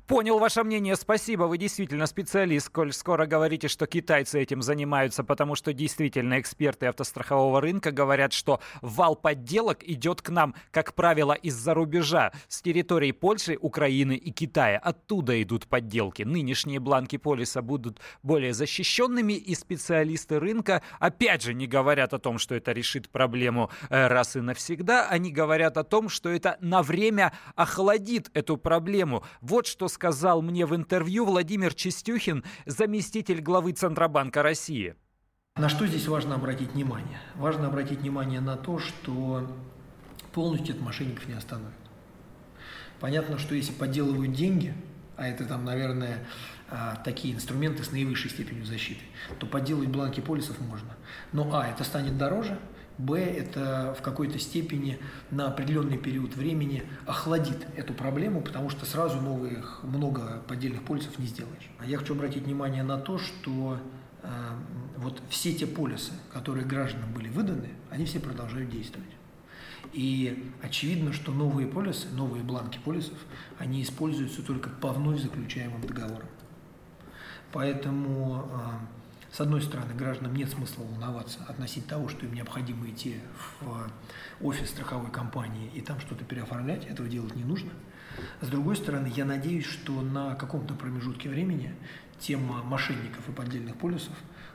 Понял 0.05 0.37
ваше 0.37 0.63
мнение, 0.63 0.95
спасибо. 0.95 1.45
Вы 1.45 1.57
действительно 1.57 2.05
специалист, 2.05 2.69
коль 2.69 2.93
скоро 2.93 3.25
говорите, 3.25 3.67
что 3.67 3.87
китайцы 3.87 4.39
этим 4.39 4.61
занимаются, 4.61 5.23
потому 5.23 5.55
что 5.55 5.73
действительно 5.73 6.39
эксперты 6.39 6.85
автострахового 6.85 7.59
рынка 7.59 7.91
говорят, 7.91 8.31
что 8.31 8.59
вал 8.83 9.15
подделок 9.15 9.83
идет 9.83 10.21
к 10.21 10.29
нам, 10.29 10.53
как 10.69 10.93
правило, 10.93 11.33
из-за 11.33 11.73
рубежа, 11.73 12.31
с 12.47 12.61
территории 12.61 13.11
Польши, 13.11 13.57
Украины 13.59 14.15
и 14.15 14.29
Китая. 14.29 14.77
Оттуда 14.77 15.41
идут 15.41 15.65
подделки. 15.65 16.21
Нынешние 16.21 16.79
бланки 16.79 17.17
полиса 17.17 17.63
будут 17.63 17.99
более 18.21 18.53
защищенными, 18.53 19.33
и 19.33 19.55
специалисты 19.55 20.39
рынка, 20.39 20.83
опять 20.99 21.41
же, 21.41 21.55
не 21.55 21.65
говорят 21.65 22.13
о 22.13 22.19
том, 22.19 22.37
что 22.37 22.53
это 22.53 22.73
решит 22.73 23.09
проблему 23.09 23.71
э, 23.89 24.05
раз 24.05 24.35
и 24.35 24.41
навсегда, 24.41 25.07
они 25.09 25.31
говорят 25.31 25.77
о 25.77 25.83
том, 25.83 26.09
что 26.09 26.34
это 26.35 26.57
на 26.61 26.83
время 26.83 27.33
охладит 27.55 28.29
эту 28.33 28.57
проблему. 28.57 29.23
Вот 29.41 29.67
что 29.67 29.87
сказал 29.87 30.41
мне 30.41 30.65
в 30.65 30.75
интервью 30.75 31.25
Владимир 31.25 31.73
Чистюхин, 31.73 32.43
заместитель 32.65 33.41
главы 33.41 33.71
Центробанка 33.71 34.43
России. 34.43 34.95
На 35.55 35.69
что 35.69 35.87
здесь 35.87 36.07
важно 36.07 36.35
обратить 36.35 36.73
внимание? 36.73 37.19
Важно 37.35 37.67
обратить 37.67 37.99
внимание 37.99 38.41
на 38.41 38.57
то, 38.57 38.77
что 38.77 39.49
полностью 40.33 40.75
от 40.75 40.81
мошенников 40.81 41.27
не 41.27 41.33
остановит. 41.33 41.73
Понятно, 42.99 43.37
что 43.37 43.55
если 43.55 43.71
подделывают 43.71 44.33
деньги, 44.33 44.73
а 45.15 45.27
это 45.27 45.45
там, 45.45 45.63
наверное, 45.63 46.25
а, 46.69 46.97
такие 47.05 47.33
инструменты 47.33 47.83
с 47.83 47.91
наивысшей 47.91 48.29
степенью 48.29 48.65
защиты, 48.65 49.01
то 49.39 49.45
подделать 49.45 49.87
бланки 49.87 50.19
полисов 50.19 50.59
можно. 50.59 50.95
Но 51.31 51.49
а, 51.53 51.67
это 51.67 51.83
станет 51.83 52.17
дороже– 52.17 52.59
Б, 52.97 53.19
это 53.19 53.93
в 53.97 54.01
какой-то 54.01 54.39
степени 54.39 54.97
на 55.29 55.47
определенный 55.47 55.97
период 55.97 56.35
времени 56.35 56.83
охладит 57.05 57.67
эту 57.75 57.93
проблему, 57.93 58.41
потому 58.41 58.69
что 58.69 58.85
сразу 58.85 59.19
новых, 59.19 59.83
много 59.83 60.41
поддельных 60.47 60.83
полисов 60.83 61.19
не 61.19 61.25
сделаешь. 61.25 61.69
А 61.79 61.85
я 61.85 61.97
хочу 61.97 62.13
обратить 62.13 62.43
внимание 62.43 62.83
на 62.83 62.97
то, 62.97 63.17
что 63.17 63.79
э, 64.23 64.27
вот 64.97 65.21
все 65.29 65.53
те 65.53 65.67
полисы, 65.67 66.13
которые 66.31 66.65
гражданам 66.65 67.11
были 67.13 67.27
выданы, 67.27 67.69
они 67.89 68.05
все 68.05 68.21
продолжают 68.21 68.69
действовать. 68.69 69.09
И 69.91 70.51
очевидно, 70.61 71.11
что 71.11 71.31
новые 71.33 71.67
полисы, 71.67 72.07
новые 72.13 72.43
бланки 72.43 72.79
полисов, 72.83 73.17
они 73.59 73.83
используются 73.83 74.41
только 74.41 74.69
по 74.69 74.93
вновь 74.93 75.21
заключаемым 75.21 75.81
договорам. 75.81 76.27
Поэтому 77.51 78.49
э, 78.51 79.04
с 79.35 79.41
одной 79.41 79.61
стороны, 79.61 79.93
гражданам 79.93 80.33
нет 80.33 80.49
смысла 80.49 80.83
волноваться 80.83 81.39
относительно 81.49 81.89
того, 81.89 82.07
что 82.07 82.25
им 82.25 82.33
необходимо 82.33 82.87
идти 82.87 83.17
в 83.59 83.91
офис 84.39 84.69
страховой 84.69 85.11
компании 85.11 85.69
и 85.73 85.81
там 85.81 85.99
что-то 85.99 86.23
переоформлять, 86.23 86.85
этого 86.85 87.09
делать 87.09 87.35
не 87.35 87.43
нужно. 87.43 87.69
С 88.39 88.47
другой 88.47 88.77
стороны, 88.77 89.11
я 89.13 89.25
надеюсь, 89.25 89.65
что 89.65 90.01
на 90.01 90.35
каком-то 90.35 90.73
промежутке 90.73 91.27
времени 91.27 91.75
тема 92.17 92.63
мошенников 92.63 93.27
и 93.27 93.33
поддельных 93.33 93.75
полисов, 93.75 94.13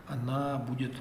она 0.09 0.57
будет. 0.57 0.95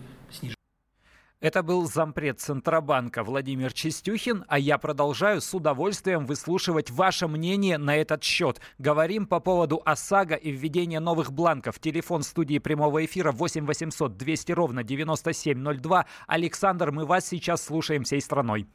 Это 1.41 1.63
был 1.63 1.85
зампред 1.85 2.41
Центробанка 2.41 3.23
Владимир 3.23 3.71
Чистюхин, 3.71 4.43
а 4.49 4.59
я 4.59 4.77
продолжаю 4.77 5.39
с 5.39 5.53
удовольствием 5.53 6.25
выслушивать 6.25 6.91
ваше 6.91 7.29
мнение 7.29 7.77
на 7.77 7.95
этот 7.95 8.25
счет. 8.25 8.59
Говорим 8.77 9.25
по 9.25 9.39
поводу 9.39 9.81
ОСАГО 9.85 10.35
и 10.35 10.51
введения 10.51 10.99
новых 10.99 11.31
бланков. 11.31 11.79
Телефон 11.79 12.23
студии 12.23 12.59
прямого 12.59 13.05
эфира 13.05 13.31
8 13.31 13.65
800 13.65 14.17
200 14.17 14.51
ровно 14.51 14.83
9702. 14.83 16.05
Александр, 16.27 16.91
мы 16.91 17.05
вас 17.05 17.25
сейчас 17.25 17.63
слушаем 17.63 18.03
всей 18.03 18.19
страной. 18.19 18.67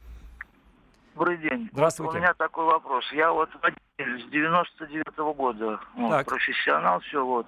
Добрый 1.13 1.37
день. 1.37 1.69
Здравствуйте. 1.71 2.13
Вот 2.13 2.15
у 2.15 2.19
меня 2.19 2.33
такой 2.33 2.65
вопрос. 2.65 3.05
Я 3.13 3.31
вот 3.31 3.49
с 3.99 4.29
99 4.31 5.05
-го 5.19 5.35
года, 5.35 5.79
вот, 5.95 6.25
профессионал, 6.25 6.99
все 7.01 7.23
вот. 7.23 7.45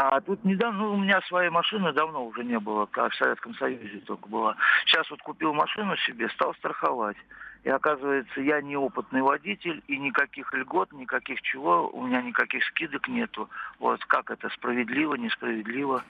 А 0.00 0.20
тут 0.20 0.44
недавно, 0.44 0.78
ну, 0.78 0.92
у 0.92 0.96
меня 0.96 1.20
своей 1.22 1.50
машины 1.50 1.92
давно 1.92 2.24
уже 2.24 2.44
не 2.44 2.60
было, 2.60 2.86
как 2.86 3.10
в 3.10 3.16
Советском 3.16 3.52
Союзе 3.54 3.98
только 4.06 4.28
была. 4.28 4.54
Сейчас 4.86 5.10
вот 5.10 5.20
купил 5.22 5.52
машину 5.52 5.96
себе, 5.96 6.28
стал 6.28 6.54
страховать. 6.54 7.16
И 7.64 7.68
оказывается, 7.68 8.40
я 8.40 8.62
неопытный 8.62 9.22
водитель, 9.22 9.82
и 9.88 9.98
никаких 9.98 10.54
льгот, 10.54 10.92
никаких 10.92 11.42
чего, 11.42 11.90
у 11.92 12.06
меня 12.06 12.22
никаких 12.22 12.62
скидок 12.66 13.08
нету. 13.08 13.50
Вот 13.80 14.04
как 14.04 14.30
это, 14.30 14.48
справедливо, 14.50 15.16
несправедливо? 15.16 16.04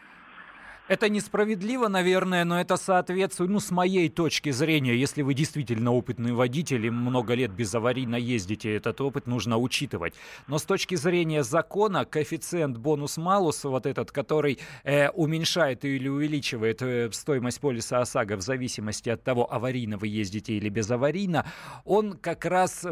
Это 0.88 1.10
несправедливо, 1.10 1.88
наверное, 1.88 2.44
но 2.46 2.58
это 2.58 2.78
соответствует, 2.78 3.50
ну, 3.50 3.60
с 3.60 3.70
моей 3.70 4.08
точки 4.08 4.50
зрения, 4.50 4.96
если 4.96 5.20
вы 5.20 5.34
действительно 5.34 5.92
опытный 5.92 6.32
водитель 6.32 6.86
и 6.86 6.90
много 6.90 7.34
лет 7.34 7.52
без 7.52 7.74
аварийно 7.74 8.16
ездите, 8.16 8.74
этот 8.74 8.98
опыт 9.02 9.26
нужно 9.26 9.58
учитывать. 9.58 10.14
Но 10.46 10.56
с 10.56 10.62
точки 10.62 10.94
зрения 10.94 11.44
закона, 11.44 12.06
коэффициент 12.06 12.78
бонус-малус, 12.78 13.64
вот 13.64 13.84
этот, 13.84 14.12
который 14.12 14.58
э, 14.82 15.10
уменьшает 15.10 15.84
или 15.84 16.08
увеличивает 16.08 16.80
э, 16.80 17.10
стоимость 17.12 17.60
полиса 17.60 18.00
ОСАГО 18.00 18.36
в 18.36 18.40
зависимости 18.40 19.10
от 19.10 19.22
того, 19.22 19.52
аварийно 19.52 19.98
вы 19.98 20.08
ездите 20.08 20.54
или 20.54 20.70
безаварийно, 20.70 21.44
он 21.84 22.14
как 22.14 22.46
раз 22.46 22.86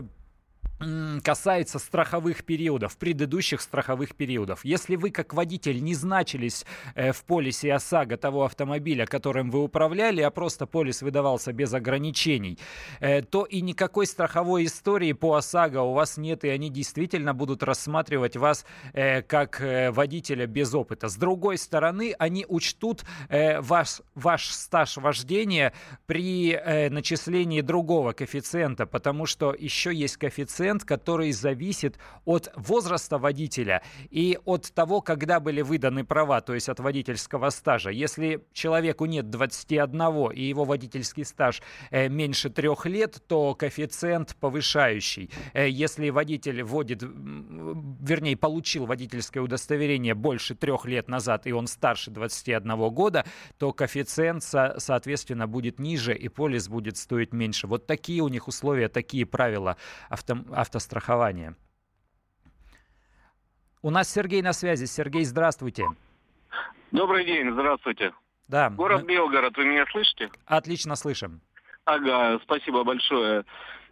касается 0.78 1.78
страховых 1.78 2.45
периодов, 2.45 2.99
предыдущих 2.99 3.62
страховых 3.62 4.14
периодов. 4.14 4.64
Если 4.64 4.97
вы 4.97 5.11
как 5.11 5.33
водитель 5.33 5.83
не 5.83 5.95
значились 5.95 6.66
э, 6.95 7.12
в 7.12 7.25
полисе 7.25 7.73
ОСАГО 7.73 8.18
того 8.18 8.45
автомобиля, 8.45 9.06
которым 9.06 9.50
вы 9.50 9.62
управляли, 9.62 10.21
а 10.21 10.30
просто 10.30 10.66
полис 10.66 11.00
выдавался 11.00 11.52
без 11.52 11.73
ограничений, 11.73 12.59
э, 13.00 13.23
то 13.23 13.45
и 13.45 13.62
никакой 13.62 14.06
страховой 14.06 14.66
истории 14.66 15.12
по 15.12 15.37
ОСАГО 15.37 15.80
у 15.80 15.95
вас 15.95 16.18
нет, 16.18 16.45
и 16.45 16.49
они 16.49 16.68
действительно 16.68 17.33
будут 17.33 17.62
рассматривать 17.62 18.37
вас 18.37 18.66
э, 18.92 19.23
как 19.23 19.62
водителя 19.90 20.47
без 20.47 20.75
опыта. 20.75 21.09
С 21.09 21.16
другой 21.16 21.56
стороны, 21.59 22.14
они 22.18 22.45
учтут 22.49 23.04
ваш, 23.30 24.00
ваш 24.14 24.49
стаж 24.50 24.97
вождения 24.97 25.73
при 26.06 26.59
начислении 26.90 27.61
другого 27.61 28.12
коэффициента, 28.12 28.87
потому 28.87 29.26
что 29.26 29.54
еще 29.59 29.95
есть 29.95 30.16
коэффициент 30.16 30.65
коэффициент, 30.66 30.85
который 30.85 31.32
зависит 31.32 31.99
от 32.25 32.50
возраста 32.56 33.18
водителя 33.18 33.82
и 34.11 34.38
от 34.44 34.73
того, 34.75 35.00
когда 35.00 35.40
были 35.40 35.62
выданы 35.62 36.04
права, 36.04 36.40
то 36.40 36.54
есть 36.54 36.68
от 36.68 36.80
водительского 36.80 37.50
стажа. 37.50 37.90
Если 37.90 38.40
человеку 38.52 39.06
нет 39.06 39.30
21 39.30 40.32
и 40.32 40.42
его 40.42 40.64
водительский 40.64 41.25
стаж 41.25 41.62
э, 41.90 42.08
меньше 42.08 42.50
трех 42.50 42.87
лет, 42.87 43.23
то 43.28 43.54
коэффициент 43.54 44.37
повышающий. 44.40 45.30
Э, 45.54 45.68
если 45.68 46.11
водитель 46.11 46.62
вводит, 46.62 47.02
вернее, 47.02 48.37
получил 48.37 48.87
водительское 48.87 49.42
удостоверение 49.42 50.14
больше 50.14 50.54
трех 50.54 50.87
лет 50.87 51.08
назад, 51.08 51.46
и 51.46 51.52
он 51.52 51.66
старше 51.66 52.11
21 52.11 52.76
года, 52.90 53.25
то 53.58 53.73
коэффициент, 53.73 54.42
соответственно, 54.42 55.46
будет 55.46 55.78
ниже, 55.78 56.14
и 56.14 56.28
полис 56.28 56.68
будет 56.68 56.96
стоить 56.96 57.32
меньше. 57.32 57.66
Вот 57.66 57.87
такие 57.87 58.23
у 58.23 58.28
них 58.28 58.49
условия, 58.49 58.88
такие 58.88 59.26
правила 59.26 59.76
авто, 60.08 60.38
автострахования. 60.57 61.55
У 63.83 63.91
нас 63.91 64.11
Сергей 64.11 64.43
на 64.43 64.53
связи. 64.53 64.87
Сергей, 64.87 65.25
здравствуйте. 65.25 65.87
Добрый 66.91 67.25
день, 67.25 67.53
здравствуйте. 67.53 68.13
Да. 68.49 68.71
Город 68.71 69.03
мы... 69.03 69.09
Белгород, 69.09 69.57
вы 69.57 69.65
меня 69.65 69.85
слышите? 69.91 70.31
Отлично 70.47 70.97
слышим. 70.97 71.41
Ага, 71.85 72.41
спасибо 72.43 72.85
большое. 72.85 73.45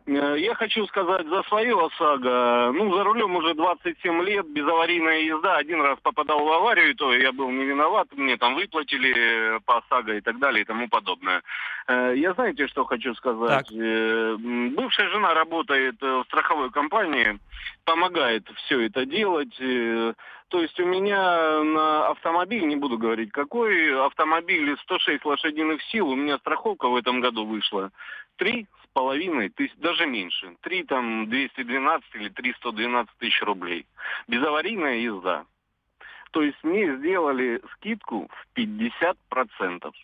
Э, 0.07 0.37
я 0.39 0.55
хочу 0.55 0.87
сказать 0.87 1.27
за 1.27 1.43
свою 1.45 1.87
ОСАГО. 1.87 2.73
Ну, 2.75 2.95
за 2.95 3.05
рулем 3.05 3.37
уже 3.37 3.55
27 3.55 4.23
лет, 4.23 4.47
безаварийная 4.47 5.21
езда. 5.21 5.57
Один 5.57 5.81
раз 5.81 5.99
попадал 6.03 6.45
в 6.45 6.53
аварию, 6.53 6.91
и 6.91 6.95
то 6.95 7.15
я 7.15 7.33
был 7.33 7.51
не 7.51 7.65
виноват. 7.65 8.09
Мне 8.13 8.37
там 8.37 8.55
выплатили 8.55 9.59
по 9.65 9.79
ОСАГО 9.79 10.15
и 10.15 10.21
так 10.21 10.39
далее 10.39 10.63
и 10.63 10.65
тому 10.65 10.89
подобное. 10.89 11.43
Э, 11.89 12.13
я 12.17 12.35
знаете, 12.35 12.67
что 12.69 12.85
хочу 12.85 13.15
сказать? 13.15 13.67
Так. 13.67 13.77
Э, 13.77 14.37
бывшая 14.37 15.09
жена 15.09 15.33
работает 15.33 16.01
в 16.01 16.25
страховой 16.25 16.71
компании, 16.71 17.39
помогает 17.85 18.47
все 18.57 18.81
это 18.87 19.07
делать. 19.07 19.57
То 19.57 20.61
есть 20.61 20.79
у 20.79 20.85
меня 20.85 21.63
на 21.63 22.09
автомобиль, 22.09 22.67
не 22.67 22.77
буду 22.77 22.99
говорить 22.99 23.33
какой, 23.33 24.05
автомобиль 24.05 24.77
106 24.83 25.25
лошадиных 25.25 25.83
сил, 25.85 26.09
у 26.09 26.15
меня 26.15 26.39
страховка 26.39 26.89
в 26.89 26.97
этом 26.97 27.21
году 27.21 27.47
вышла. 27.47 27.91
Три 28.37 28.67
половиной, 28.95 29.51
тысяч, 29.51 29.75
даже 29.77 30.07
меньше. 30.07 30.57
Три 30.63 30.85
там 30.85 31.29
212 31.29 32.15
или 32.15 32.29
312 32.31 33.15
тысяч 33.19 33.43
рублей. 33.43 33.87
Безаварийная 34.29 34.97
езда. 34.97 35.45
То 36.31 36.43
есть 36.43 36.59
мне 36.65 36.97
сделали 36.97 37.61
скидку 37.75 38.29
в 38.29 38.55
50 38.55 39.19
процентов. 39.29 39.95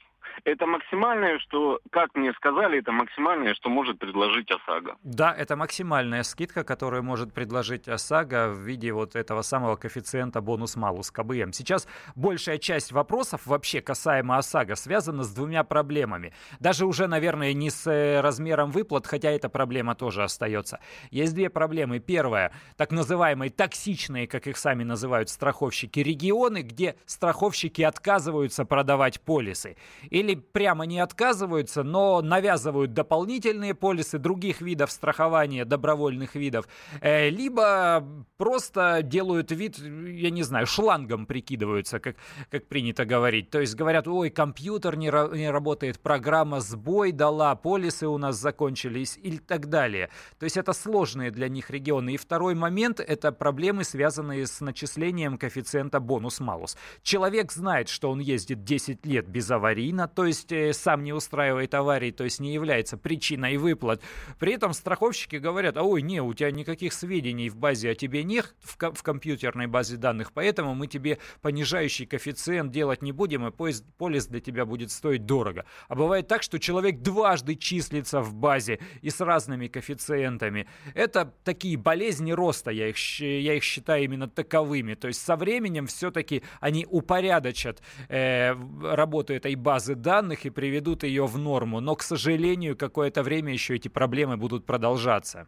Это 0.45 0.67
максимальное, 0.67 1.39
что, 1.39 1.81
как 1.91 2.15
мне 2.15 2.33
сказали, 2.35 2.79
это 2.79 2.93
максимальное, 2.93 3.55
что 3.55 3.69
может 3.69 3.99
предложить 3.99 4.51
ОСАГО. 4.51 4.97
Да, 5.03 5.35
это 5.35 5.57
максимальная 5.57 6.23
скидка, 6.23 6.65
которую 6.65 7.03
может 7.03 7.33
предложить 7.33 7.89
ОСАГО 7.89 8.51
в 8.51 8.59
виде 8.61 8.93
вот 8.93 9.17
этого 9.17 9.43
самого 9.43 9.77
коэффициента 9.77 10.41
бонус-малус 10.41 11.11
КБМ. 11.11 11.53
Сейчас 11.53 11.87
большая 12.15 12.59
часть 12.59 12.93
вопросов 12.93 13.47
вообще 13.47 13.81
касаемо 13.81 14.39
ОСАГО 14.39 14.77
связана 14.77 15.25
с 15.25 15.33
двумя 15.33 15.65
проблемами. 15.65 16.33
Даже 16.59 16.87
уже, 16.87 17.07
наверное, 17.07 17.53
не 17.53 17.71
с 17.71 17.87
э, 17.87 18.21
размером 18.21 18.71
выплат, 18.71 19.07
хотя 19.07 19.31
эта 19.31 19.49
проблема 19.49 19.95
тоже 19.95 20.23
остается. 20.23 20.81
Есть 21.11 21.35
две 21.35 21.51
проблемы. 21.51 21.99
Первая, 22.01 22.53
так 22.77 22.91
называемые 22.93 23.51
токсичные, 23.51 24.27
как 24.27 24.47
их 24.47 24.57
сами 24.57 24.85
называют 24.85 25.29
страховщики, 25.29 26.01
регионы, 26.01 26.63
где 26.63 26.97
страховщики 27.07 27.83
отказываются 27.83 28.65
продавать 28.65 29.21
полисы. 29.21 29.77
Или 30.11 30.30
или 30.31 30.41
прямо 30.41 30.87
не 30.87 31.01
отказываются, 31.01 31.83
но 31.83 32.23
навязывают 32.23 32.93
дополнительные 32.93 33.75
полисы 33.75 34.19
других 34.19 34.61
видов 34.61 34.91
страхования, 34.91 35.65
добровольных 35.65 36.35
видов, 36.35 36.67
э, 37.01 37.31
либо 37.31 38.05
просто 38.37 39.03
делают 39.03 39.51
вид, 39.51 39.79
я 39.79 40.31
не 40.31 40.43
знаю, 40.43 40.67
шлангом 40.67 41.27
прикидываются, 41.27 42.01
как, 42.01 42.17
как 42.51 42.67
принято 42.67 43.05
говорить. 43.05 43.51
То 43.51 43.61
есть 43.61 43.75
говорят, 43.75 44.09
ой, 44.09 44.31
компьютер 44.31 44.97
не, 44.97 45.07
не 45.37 45.51
работает, 45.51 46.01
программа 46.01 46.61
сбой 46.61 47.13
дала, 47.13 47.55
полисы 47.55 48.07
у 48.07 48.19
нас 48.19 48.37
закончились 48.37 49.19
и 49.23 49.39
так 49.39 49.69
далее. 49.69 50.11
То 50.39 50.45
есть 50.45 50.57
это 50.57 50.73
сложные 50.73 51.31
для 51.31 51.49
них 51.49 51.71
регионы. 51.71 52.15
И 52.15 52.17
второй 52.17 52.55
момент– 52.55 53.01
это 53.07 53.33
проблемы, 53.33 53.85
связанные 53.85 54.47
с 54.47 54.61
начислением 54.61 55.39
коэффициента 55.39 56.01
бонус-малус. 56.01 56.77
Человек 57.03 57.53
знает, 57.53 57.89
что 57.89 58.11
он 58.11 58.21
ездит 58.21 58.65
10 58.65 59.07
лет 59.07 59.29
безаварийно, 59.29 60.09
то 60.21 60.27
есть 60.27 60.53
э, 60.53 60.75
сам 60.75 61.03
не 61.03 61.15
устраивает 61.15 61.73
аварий, 61.73 62.13
то 62.13 62.25
есть 62.25 62.41
не 62.41 62.53
является 62.53 62.99
причиной 62.99 63.57
выплат. 63.57 64.03
При 64.39 64.53
этом 64.53 64.75
страховщики 64.75 65.37
говорят, 65.37 65.79
а 65.79 65.83
ой, 65.83 66.03
не, 66.03 66.21
у 66.21 66.35
тебя 66.35 66.51
никаких 66.51 66.93
сведений 66.93 67.49
в 67.49 67.57
базе 67.57 67.93
о 67.93 67.95
тебе 67.95 68.23
нет, 68.23 68.55
в, 68.61 68.77
ко- 68.77 68.93
в 68.93 69.03
компьютерной 69.03 69.67
базе 69.67 69.97
данных, 69.97 70.35
поэтому 70.35 70.75
мы 70.75 70.89
тебе 70.89 71.17
понижающий 71.41 72.05
коэффициент 72.05 72.71
делать 72.71 73.01
не 73.01 73.13
будем, 73.13 73.47
и 73.47 73.51
полис, 73.51 73.83
полис 73.97 74.27
для 74.27 74.41
тебя 74.41 74.67
будет 74.67 74.91
стоить 74.91 75.25
дорого. 75.25 75.65
А 75.89 75.95
бывает 75.95 76.29
так, 76.29 76.43
что 76.43 76.59
человек 76.59 77.01
дважды 77.01 77.55
числится 77.55 78.21
в 78.21 78.35
базе 78.35 78.79
и 79.01 79.09
с 79.09 79.23
разными 79.23 79.69
коэффициентами. 79.69 80.69
Это 80.93 81.33
такие 81.45 81.79
болезни 81.79 82.33
роста, 82.33 82.71
я 82.71 82.89
их, 82.89 82.99
я 83.21 83.55
их 83.55 83.63
считаю 83.63 84.05
именно 84.05 84.29
таковыми. 84.29 84.93
То 84.93 85.09
есть 85.09 85.25
со 85.25 85.37
временем 85.37 85.87
все-таки 85.87 86.43
они 86.61 86.87
упорядочат 86.91 87.81
э, 88.11 88.53
работу 88.83 89.33
этой 89.33 89.55
базы 89.55 89.95
данных, 90.01 90.47
и 90.47 90.51
приведут 90.51 91.03
ее 91.03 91.27
в 91.27 91.39
норму. 91.39 91.81
Но, 91.81 91.95
к 91.97 92.03
сожалению, 92.03 92.77
какое-то 92.77 93.23
время 93.23 93.53
еще 93.53 93.77
эти 93.77 93.89
проблемы 93.89 94.37
будут 94.37 94.67
продолжаться. 94.67 95.47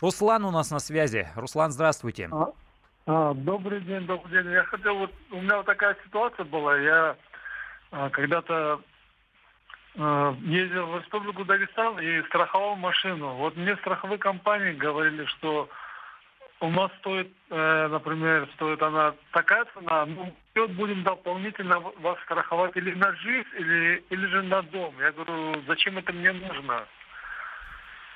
Руслан 0.00 0.44
у 0.44 0.50
нас 0.50 0.70
на 0.70 0.80
связи. 0.80 1.28
Руслан, 1.36 1.70
здравствуйте. 1.70 2.28
А, 2.32 2.52
а, 3.06 3.34
добрый 3.34 3.80
день, 3.82 4.06
добрый 4.06 4.42
день. 4.42 4.52
Я 4.52 4.64
хотел 4.64 4.96
вот, 4.96 5.12
у 5.30 5.40
меня 5.40 5.58
вот 5.58 5.66
такая 5.66 5.96
ситуация 6.04 6.44
была. 6.44 6.76
Я 6.78 7.16
а, 7.92 8.10
когда-то 8.10 8.80
а, 9.96 10.34
ездил 10.40 10.86
в 10.86 10.98
Республику 10.98 11.44
Дагестан 11.44 12.00
и 12.00 12.22
страховал 12.22 12.76
машину. 12.76 13.34
Вот 13.34 13.56
мне 13.56 13.76
страховые 13.76 14.18
компании 14.18 14.72
говорили, 14.72 15.24
что 15.26 15.68
у 16.62 16.70
нас 16.70 16.92
стоит, 17.00 17.28
э, 17.50 17.88
например, 17.88 18.48
стоит 18.54 18.80
она 18.82 19.14
такая 19.32 19.66
цена, 19.74 20.06
ну, 20.06 20.32
вот 20.54 20.70
будем 20.70 21.02
дополнительно 21.02 21.80
вас 21.80 22.18
страховать 22.20 22.76
или 22.76 22.94
на 22.94 23.12
жизнь, 23.16 23.48
или, 23.58 24.04
или 24.10 24.26
же 24.26 24.42
на 24.42 24.62
дом. 24.62 24.94
Я 25.00 25.10
говорю, 25.10 25.60
зачем 25.66 25.98
это 25.98 26.12
мне 26.12 26.32
нужно? 26.32 26.86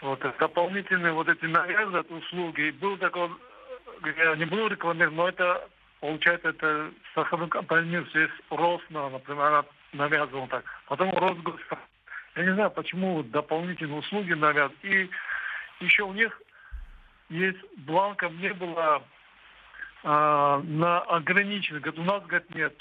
Вот, 0.00 0.20
дополнительные 0.38 1.12
вот 1.12 1.28
эти 1.28 1.44
навязы 1.46 2.02
услуги. 2.02 2.70
Был 2.80 2.96
такой, 2.98 3.30
я 4.16 4.36
не 4.36 4.44
буду 4.44 4.68
рекламировать, 4.68 5.16
но 5.16 5.28
это, 5.28 5.68
получается, 6.00 6.50
это 6.50 6.90
страховой 7.10 7.48
компания 7.48 8.06
есть 8.14 8.32
Росна, 8.50 9.10
например, 9.10 9.42
она 9.42 9.64
навязывала 9.92 10.46
так. 10.46 10.64
Потом 10.86 11.10
Росгос. 11.12 11.60
Я 12.36 12.44
не 12.44 12.54
знаю, 12.54 12.70
почему 12.70 13.24
дополнительные 13.24 13.98
услуги 13.98 14.34
навязывают. 14.34 14.84
И 14.84 15.10
еще 15.80 16.04
у 16.04 16.12
них 16.12 16.40
есть 17.28 17.58
бланком 17.78 18.38
не 18.40 18.52
было 18.52 19.02
а, 20.02 20.60
на 20.64 21.00
ограниченных. 21.00 21.82
Говорит, 21.82 22.00
у 22.00 22.04
нас, 22.04 22.22
говорит, 22.24 22.54
нет. 22.54 22.74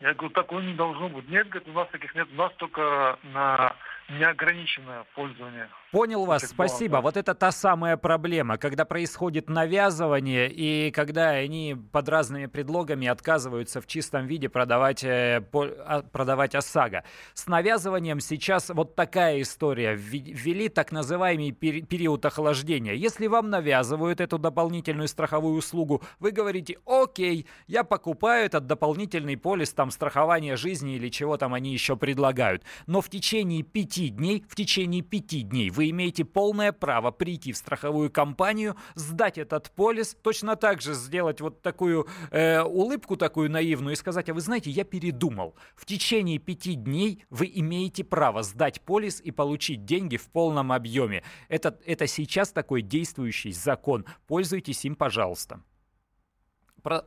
Я 0.00 0.14
говорю, 0.14 0.30
такого 0.30 0.60
не 0.60 0.74
должно 0.74 1.08
быть. 1.08 1.28
Нет, 1.28 1.48
говорит, 1.48 1.68
у 1.68 1.72
нас 1.72 1.88
таких 1.90 2.14
нет. 2.14 2.28
У 2.32 2.36
нас 2.36 2.52
только 2.54 3.18
на 3.22 3.74
неограниченное 4.08 5.04
пользование. 5.14 5.68
Понял 5.90 6.24
вас, 6.24 6.42
спасибо. 6.42 6.96
Вот 6.96 7.16
это 7.16 7.34
та 7.34 7.52
самая 7.52 7.96
проблема, 7.96 8.58
когда 8.58 8.84
происходит 8.84 9.48
навязывание 9.48 10.50
и 10.50 10.90
когда 10.90 11.30
они 11.30 11.76
под 11.92 12.08
разными 12.08 12.46
предлогами 12.46 13.06
отказываются 13.06 13.80
в 13.80 13.86
чистом 13.86 14.26
виде 14.26 14.48
продавать, 14.48 15.04
э, 15.04 15.42
а, 15.52 16.02
продавать 16.02 16.54
ОСАГО. 16.54 17.04
С 17.34 17.46
навязыванием 17.46 18.20
сейчас 18.20 18.70
вот 18.70 18.96
такая 18.96 19.40
история. 19.40 19.94
Ввели 19.94 20.68
так 20.68 20.90
называемый 20.90 21.52
период 21.52 22.26
охлаждения. 22.26 22.94
Если 22.94 23.28
вам 23.28 23.48
навязывают 23.50 24.20
эту 24.20 24.38
дополнительную 24.38 25.06
страховую 25.06 25.56
услугу, 25.56 26.02
вы 26.18 26.32
говорите, 26.32 26.78
окей, 26.86 27.46
я 27.68 27.84
покупаю 27.84 28.46
этот 28.46 28.66
дополнительный 28.66 29.36
полис 29.36 29.72
там 29.72 29.92
страхования 29.92 30.56
жизни 30.56 30.96
или 30.96 31.08
чего 31.08 31.36
там 31.36 31.54
они 31.54 31.72
еще 31.72 31.96
предлагают. 31.96 32.64
Но 32.88 33.00
в 33.00 33.08
течение 33.08 33.62
пяти 33.62 33.93
дней, 34.02 34.44
в 34.48 34.54
течение 34.54 35.02
пяти 35.02 35.42
дней 35.42 35.70
вы 35.70 35.90
имеете 35.90 36.24
полное 36.24 36.72
право 36.72 37.10
прийти 37.10 37.52
в 37.52 37.56
страховую 37.56 38.10
компанию, 38.10 38.76
сдать 38.94 39.38
этот 39.38 39.70
полис, 39.70 40.16
точно 40.22 40.56
так 40.56 40.80
же 40.80 40.94
сделать 40.94 41.40
вот 41.40 41.62
такую 41.62 42.06
э, 42.30 42.62
улыбку 42.62 43.16
такую 43.16 43.50
наивную 43.50 43.94
и 43.94 43.96
сказать, 43.96 44.28
а 44.28 44.34
вы 44.34 44.40
знаете, 44.40 44.70
я 44.70 44.84
передумал. 44.84 45.54
В 45.76 45.86
течение 45.86 46.38
пяти 46.38 46.74
дней 46.74 47.24
вы 47.30 47.50
имеете 47.54 48.04
право 48.04 48.42
сдать 48.42 48.80
полис 48.80 49.20
и 49.20 49.30
получить 49.30 49.84
деньги 49.84 50.16
в 50.16 50.28
полном 50.28 50.72
объеме. 50.72 51.22
Это, 51.48 51.78
это 51.86 52.06
сейчас 52.06 52.52
такой 52.52 52.82
действующий 52.82 53.52
закон. 53.52 54.04
Пользуйтесь 54.26 54.84
им, 54.84 54.94
пожалуйста. 54.94 55.62
Про... 56.82 57.06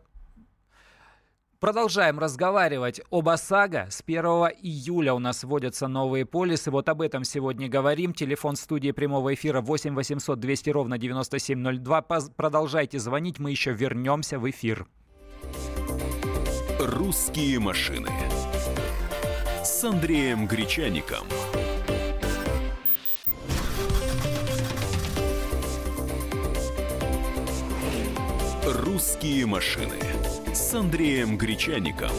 Продолжаем 1.60 2.20
разговаривать 2.20 3.02
об 3.10 3.30
ОСАГО. 3.30 3.88
С 3.90 4.04
1 4.06 4.24
июля 4.62 5.16
у 5.16 5.20
нас 5.20 5.44
вводятся 5.44 5.88
новые 5.88 6.24
полисы. 6.24 6.70
Вот 6.70 6.88
об 6.88 7.02
этом 7.02 7.24
сегодня 7.24 7.68
говорим. 7.68 8.14
Телефон 8.14 8.56
студии 8.56 8.92
прямого 8.92 9.34
эфира 9.34 9.60
8 9.62 9.96
800 9.96 10.40
200 10.40 10.70
ровно 10.70 11.00
9702. 11.00 12.02
Продолжайте 12.36 13.00
звонить, 13.00 13.40
мы 13.40 13.50
еще 13.50 13.74
вернемся 13.74 14.38
в 14.38 14.48
эфир. 14.48 14.86
«Русские 16.80 17.60
машины» 17.60 18.12
с 19.64 19.84
Андреем 19.84 20.46
Гречаником. 20.46 21.26
«Русские 28.64 29.48
машины» 29.48 30.17
с 30.58 30.74
Андреем 30.74 31.38
Гречаником. 31.38 32.10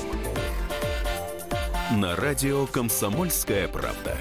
На 1.91 2.15
радио 2.15 2.67
«Комсомольская 2.67 3.67
правда». 3.67 4.17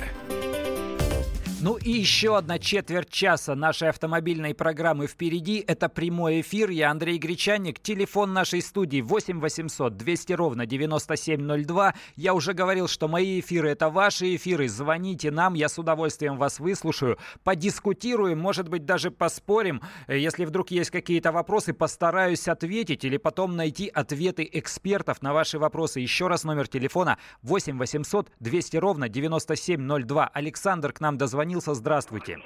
Ну 1.68 1.76
и 1.76 1.92
еще 1.92 2.38
одна 2.38 2.60
четверть 2.60 3.10
часа 3.10 3.54
нашей 3.54 3.90
автомобильной 3.90 4.56
программы 4.56 5.06
впереди. 5.06 5.62
Это 5.68 5.90
прямой 5.90 6.40
эфир. 6.40 6.70
Я 6.70 6.92
Андрей 6.92 7.18
Гречаник. 7.18 7.82
Телефон 7.82 8.32
нашей 8.32 8.62
студии 8.62 9.02
8 9.02 9.42
800 9.42 9.98
200 9.98 10.32
ровно 10.32 10.66
9702. 10.66 11.94
Я 12.16 12.34
уже 12.36 12.54
говорил, 12.54 12.88
что 12.88 13.10
мои 13.10 13.42
эфиры 13.42 13.70
это 13.70 13.90
ваши 13.90 14.38
эфиры. 14.38 14.70
Звоните 14.70 15.30
нам, 15.30 15.56
я 15.56 15.68
с 15.68 15.78
удовольствием 15.78 16.38
вас 16.38 16.62
выслушаю. 16.62 17.18
Подискутируем, 17.44 18.40
может 18.40 18.70
быть 18.70 18.86
даже 18.86 19.12
поспорим. 19.12 19.82
Если 20.08 20.46
вдруг 20.46 20.72
есть 20.72 20.90
какие-то 20.90 21.34
вопросы, 21.34 21.74
постараюсь 21.74 22.48
ответить 22.48 23.04
или 23.04 23.18
потом 23.18 23.58
найти 23.58 23.90
ответы 23.90 24.50
экспертов 24.54 25.22
на 25.22 25.34
ваши 25.34 25.60
вопросы. 25.60 26.00
Еще 26.00 26.28
раз 26.28 26.46
номер 26.46 26.70
телефона 26.70 27.18
8 27.42 27.78
800 27.78 28.32
200 28.40 28.78
ровно 28.78 29.10
9702. 29.10 30.28
Александр 30.28 30.94
к 30.94 31.02
нам 31.02 31.18
дозвонился 31.18 31.57
дозвонился. 31.58 31.74
Здравствуйте. 31.74 32.38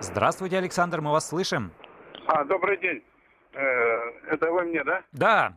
Здравствуйте, 0.00 0.58
Александр, 0.58 1.00
мы 1.00 1.12
вас 1.12 1.28
слышим. 1.28 1.70
А, 2.26 2.44
добрый 2.44 2.76
день. 2.78 3.02
Э, 3.52 3.60
это 4.30 4.50
вы 4.50 4.62
мне, 4.64 4.82
да? 4.84 5.02
Да. 5.12 5.52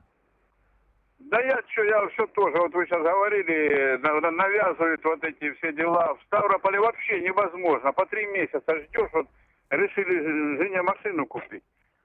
Да 1.20 1.40
я 1.42 1.60
что, 1.72 1.84
я 1.84 2.08
все 2.10 2.28
тоже, 2.28 2.58
вот 2.58 2.74
вы 2.74 2.86
сейчас 2.86 3.02
говорили, 3.02 3.98
навязывают 4.32 5.04
вот 5.04 5.24
эти 5.24 5.52
все 5.54 5.74
дела. 5.74 6.14
В 6.14 6.24
Ставрополе 6.26 6.80
вообще 6.80 7.22
невозможно. 7.22 7.92
По 7.94 8.06
три 8.06 8.26
месяца 8.28 8.62
ждешь, 8.68 9.10
вот 9.14 9.28
решили 9.72 10.58
жене 10.58 10.82
машину 10.84 11.26
купить 11.26 11.64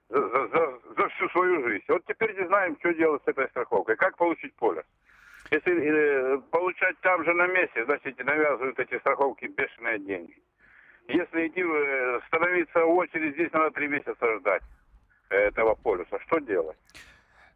за, 0.09 0.47
за, 0.47 0.79
за 0.97 1.07
всю 1.09 1.29
свою 1.29 1.67
жизнь. 1.67 1.83
Вот 1.89 2.03
теперь 2.07 2.35
не 2.39 2.47
знаем, 2.47 2.75
что 2.79 2.93
делать 2.93 3.21
с 3.23 3.27
этой 3.27 3.47
страховкой, 3.49 3.95
как 3.97 4.17
получить 4.17 4.55
поле. 4.55 4.83
Если 5.51 5.73
э, 5.73 6.37
получать 6.49 6.97
там 7.01 7.23
же 7.25 7.33
на 7.33 7.47
месте, 7.47 7.83
значит, 7.85 8.17
навязывают 8.23 8.79
эти 8.79 8.97
страховки 8.99 9.45
бешеные 9.45 9.99
деньги. 9.99 10.41
Если 11.09 11.47
идти, 11.47 11.61
э, 11.61 12.19
становиться 12.27 12.85
в 12.85 12.89
очередь, 12.91 13.33
здесь 13.33 13.51
надо 13.51 13.71
три 13.71 13.87
месяца 13.87 14.39
ждать 14.39 14.63
этого 15.29 15.75
полюса. 15.75 16.19
Что 16.27 16.39
делать? 16.39 16.77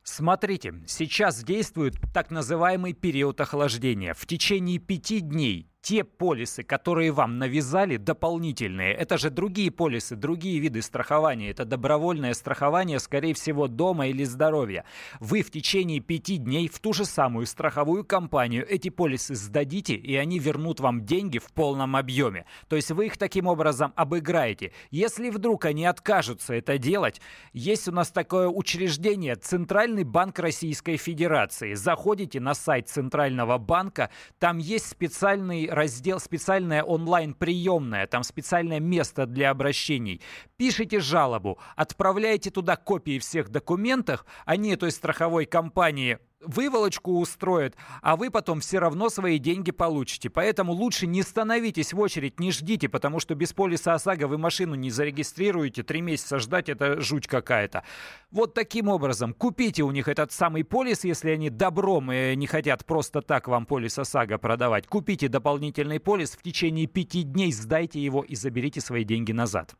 Смотрите, 0.03 0.73
сейчас 0.85 1.43
действует 1.43 1.95
так 2.13 2.31
называемый 2.31 2.93
период 2.93 3.41
охлаждения. 3.41 4.13
В 4.13 4.25
течение 4.25 4.77
пяти 4.77 5.19
дней 5.19 5.67
те 5.85 6.03
полисы, 6.03 6.63
которые 6.63 7.11
вам 7.11 7.37
навязали, 7.37 7.97
дополнительные, 7.97 8.91
это 8.91 9.19
же 9.19 9.29
другие 9.29 9.69
полисы, 9.69 10.15
другие 10.15 10.57
виды 10.57 10.81
страхования. 10.81 11.51
Это 11.51 11.63
добровольное 11.63 12.33
страхование, 12.33 12.97
скорее 12.97 13.35
всего, 13.35 13.67
дома 13.67 14.07
или 14.07 14.23
здоровья. 14.23 14.83
Вы 15.19 15.43
в 15.43 15.51
течение 15.51 15.99
пяти 15.99 16.37
дней 16.37 16.67
в 16.69 16.79
ту 16.79 16.91
же 16.91 17.05
самую 17.05 17.45
страховую 17.45 18.03
компанию 18.03 18.67
эти 18.67 18.89
полисы 18.89 19.35
сдадите, 19.35 19.93
и 19.93 20.15
они 20.15 20.39
вернут 20.39 20.79
вам 20.79 21.05
деньги 21.05 21.37
в 21.37 21.53
полном 21.53 21.95
объеме. 21.95 22.47
То 22.67 22.75
есть 22.75 22.89
вы 22.89 23.05
их 23.05 23.17
таким 23.17 23.45
образом 23.45 23.93
обыграете. 23.95 24.71
Если 24.89 25.29
вдруг 25.29 25.65
они 25.65 25.85
откажутся 25.85 26.55
это 26.55 26.79
делать, 26.79 27.21
есть 27.53 27.87
у 27.87 27.91
нас 27.91 28.09
такое 28.09 28.47
учреждение 28.47 29.35
Центральный 29.35 30.03
банк 30.03 30.39
Российской 30.39 30.97
Федерации. 30.97 31.75
Заходите 31.75 32.39
на 32.39 32.55
сайт 32.55 32.89
Центрального 32.89 33.59
банка, 33.59 34.09
там 34.39 34.57
есть 34.57 34.89
специальный 34.89 35.74
раздел 35.75 36.19
специальная 36.19 36.81
онлайн-приемная, 36.83 38.07
там 38.07 38.23
специальное 38.23 38.79
место 38.79 39.25
для 39.25 39.51
обращений. 39.51 40.21
Пишите 40.57 40.99
жалобу, 40.99 41.59
отправляйте 41.75 42.49
туда 42.49 42.75
копии 42.75 43.19
всех 43.19 43.49
документов, 43.49 44.25
они 44.45 44.75
той 44.75 44.91
страховой 44.91 45.45
компании 45.45 46.17
выволочку 46.47 47.19
устроят, 47.19 47.75
а 48.01 48.15
вы 48.15 48.29
потом 48.29 48.59
все 48.59 48.79
равно 48.79 49.09
свои 49.09 49.37
деньги 49.39 49.71
получите. 49.71 50.29
Поэтому 50.29 50.73
лучше 50.73 51.07
не 51.07 51.23
становитесь 51.23 51.93
в 51.93 51.99
очередь, 51.99 52.39
не 52.39 52.51
ждите, 52.51 52.89
потому 52.89 53.19
что 53.19 53.35
без 53.35 53.53
полиса 53.53 53.93
ОСАГО 53.93 54.27
вы 54.27 54.37
машину 54.37 54.75
не 54.75 54.89
зарегистрируете. 54.89 55.83
Три 55.83 56.01
месяца 56.01 56.39
ждать– 56.39 56.69
это 56.69 57.01
жуть 57.01 57.27
какая-то. 57.27 57.83
Вот 58.31 58.53
таким 58.53 58.87
образом, 58.87 59.33
купите 59.33 59.83
у 59.83 59.91
них 59.91 60.07
этот 60.07 60.31
самый 60.31 60.63
полис, 60.63 61.03
если 61.03 61.31
они 61.31 61.49
добром 61.49 62.11
и 62.11 62.35
не 62.35 62.47
хотят 62.47 62.85
просто 62.85 63.21
так 63.21 63.47
вам 63.47 63.65
полис 63.65 63.97
ОСАГО 63.97 64.37
продавать. 64.37 64.87
Купите 64.87 65.27
дополнительный 65.27 65.99
полис, 65.99 66.31
в 66.31 66.41
течение 66.41 66.87
пяти 66.87 67.23
дней 67.23 67.51
сдайте 67.51 67.99
его 67.99 68.23
и 68.23 68.35
заберите 68.35 68.81
свои 68.81 69.03
деньги 69.03 69.31
назад. 69.31 69.75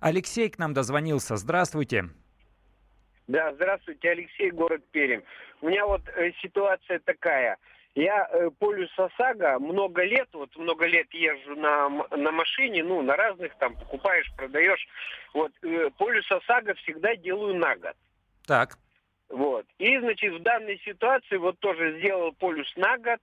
Алексей 0.00 0.48
к 0.48 0.58
нам 0.58 0.74
дозвонился. 0.74 1.36
Здравствуйте. 1.36 2.10
Да, 3.28 3.52
здравствуйте, 3.52 4.10
Алексей, 4.10 4.50
город 4.50 4.82
Пермь. 4.90 5.22
У 5.60 5.68
меня 5.68 5.86
вот 5.86 6.02
э, 6.08 6.32
ситуация 6.42 6.98
такая. 6.98 7.56
Я 7.94 8.26
э, 8.30 8.50
полюс 8.58 8.90
ОСАГО 8.98 9.58
много 9.58 10.02
лет, 10.02 10.28
вот 10.32 10.56
много 10.56 10.86
лет 10.86 11.12
езжу 11.12 11.54
на, 11.56 11.88
на 11.88 12.32
машине, 12.32 12.82
ну, 12.82 13.02
на 13.02 13.16
разных, 13.16 13.54
там, 13.58 13.74
покупаешь, 13.74 14.32
продаешь. 14.36 14.86
Вот, 15.34 15.52
э, 15.62 15.90
полюс 15.98 16.30
ОСАГО 16.30 16.74
всегда 16.74 17.14
делаю 17.16 17.54
на 17.56 17.76
год. 17.76 17.94
Так. 18.46 18.78
Вот. 19.28 19.66
И, 19.78 19.98
значит, 19.98 20.34
в 20.34 20.42
данной 20.42 20.78
ситуации 20.84 21.36
вот 21.36 21.58
тоже 21.60 21.98
сделал 21.98 22.32
полюс 22.32 22.70
на 22.76 22.98
год. 22.98 23.20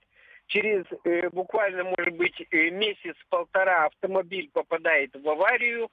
Через 0.47 0.85
э, 1.03 1.29
буквально, 1.29 1.83
может 1.83 2.15
быть, 2.15 2.39
э, 2.51 2.69
месяц-полтора 2.69 3.85
автомобиль 3.85 4.49
попадает 4.51 5.15
в 5.15 5.29
аварию. 5.29 5.89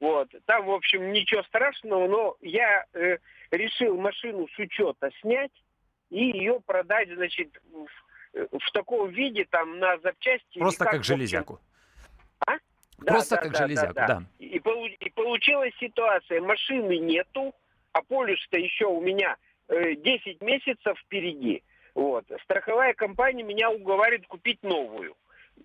Вот. 0.00 0.28
Там, 0.46 0.66
в 0.66 0.70
общем, 0.70 1.12
ничего 1.12 1.42
страшного, 1.44 2.08
но 2.08 2.36
я... 2.40 2.84
Э, 2.94 3.18
решил 3.50 3.96
машину 3.96 4.48
с 4.48 4.58
учета 4.58 5.10
снять 5.20 5.52
и 6.10 6.24
ее 6.24 6.60
продать, 6.60 7.08
значит, 7.12 7.48
в, 7.72 8.58
в 8.58 8.72
таком 8.72 9.10
виде, 9.10 9.44
там, 9.44 9.78
на 9.78 9.98
запчасти. 9.98 10.58
Просто 10.58 10.84
как, 10.84 10.92
как 10.94 11.04
железяку. 11.04 11.60
А? 12.46 12.56
Просто 12.98 13.36
да, 13.36 13.42
как 13.42 13.52
да, 13.52 13.58
железяку, 13.58 13.94
да. 13.94 14.06
да. 14.06 14.22
И, 14.38 14.56
и 14.56 15.10
получилась 15.10 15.74
ситуация, 15.78 16.40
машины 16.40 16.98
нету, 16.98 17.54
а 17.92 18.02
полюс-то 18.02 18.58
еще 18.58 18.86
у 18.86 19.00
меня 19.00 19.36
э, 19.68 19.94
10 19.94 20.40
месяцев 20.42 20.98
впереди. 20.98 21.62
Вот. 21.94 22.24
Страховая 22.44 22.94
компания 22.94 23.42
меня 23.42 23.70
уговаривает 23.70 24.26
купить 24.26 24.62
новую 24.62 25.16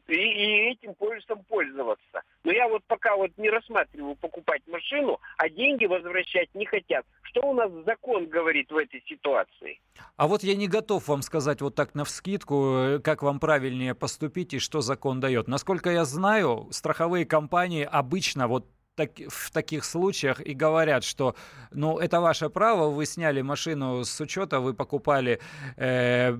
и, 0.08 0.14
и 0.14 0.55
этим 0.72 0.94
полюсом 0.96 1.44
пользоваться. 1.44 2.22
Но 2.44 2.52
я 2.52 2.68
вот 2.68 2.84
пока 2.88 3.16
вот 3.16 3.32
не 3.38 3.50
рассматриваю 3.50 4.16
покупать 4.16 4.62
машину, 4.68 5.20
а 5.38 5.50
деньги 5.50 5.86
возвращать 5.86 6.54
не 6.54 6.66
хотят. 6.66 7.06
Что 7.24 7.50
у 7.50 7.54
нас 7.54 7.72
закон 7.86 8.28
говорит 8.28 8.72
в 8.72 8.78
этой 8.78 9.04
ситуации? 9.08 9.80
А 10.18 10.28
вот 10.28 10.44
я 10.44 10.56
не 10.56 10.68
готов 10.68 11.08
вам 11.08 11.22
сказать 11.22 11.62
вот 11.62 11.76
так 11.76 11.96
на 11.96 12.06
вскидку, 12.06 12.76
э, 12.78 13.00
как 13.00 13.24
вам 13.24 13.40
правильнее 13.40 13.96
поступить 13.96 14.54
и 14.54 14.60
что 14.60 14.82
закон 14.82 15.20
дает. 15.20 15.48
Насколько 15.48 15.90
я 15.90 16.06
знаю, 16.06 16.68
страховые 16.72 17.26
компании 17.26 17.88
обычно 17.90 18.48
вот 18.48 18.68
так, 18.96 19.12
в 19.28 19.52
таких 19.52 19.84
случаях 19.86 20.42
и 20.42 20.54
говорят, 20.54 21.04
что 21.04 21.36
ну 21.72 22.00
это 22.00 22.22
ваше 22.22 22.50
право, 22.50 22.90
вы 22.90 23.06
сняли 23.06 23.42
машину 23.42 24.04
с 24.04 24.22
учета, 24.22 24.60
вы 24.60 24.74
покупали 24.74 25.40
э, 25.76 26.32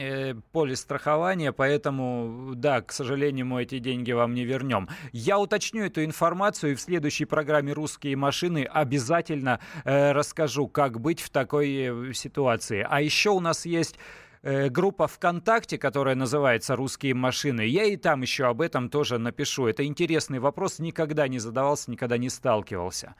э, 0.00 0.34
полис 0.52 0.80
страхования, 0.80 1.52
поэтому 1.52 2.52
да, 2.54 2.80
к 2.80 2.92
сожалению, 2.92 3.46
мы 3.46 3.62
эти 3.62 3.78
деньги 3.78 4.12
вам 4.12 4.34
не 4.34 4.44
вернем. 4.44 4.88
Я 5.12 5.38
уточню 5.38 5.84
эту 5.84 6.04
информацию 6.04 6.72
и 6.72 6.74
в 6.74 6.80
следующей 6.80 7.24
программе 7.24 7.72
«Русские 7.72 8.16
машины» 8.16 8.64
обязательно 8.64 9.60
э, 9.84 10.12
расскажу, 10.12 10.68
как 10.68 11.00
быть 11.00 11.20
в 11.20 11.30
такой 11.30 11.74
э, 11.74 12.12
ситуации. 12.12 12.86
А 12.88 13.00
еще 13.00 13.30
у 13.30 13.40
нас 13.40 13.66
есть 13.66 13.98
Э, 14.46 14.68
группа 14.68 15.06
ВКонтакте, 15.06 15.78
которая 15.78 16.14
называется 16.14 16.76
«Русские 16.76 17.14
машины». 17.14 17.62
Я 17.62 17.84
и 17.84 17.96
там 17.96 18.20
еще 18.20 18.44
об 18.44 18.60
этом 18.60 18.90
тоже 18.90 19.16
напишу. 19.16 19.66
Это 19.66 19.86
интересный 19.86 20.38
вопрос, 20.38 20.80
никогда 20.80 21.28
не 21.28 21.38
задавался, 21.38 21.90
никогда 21.90 22.18
не 22.18 22.28
сталкивался. 22.28 23.14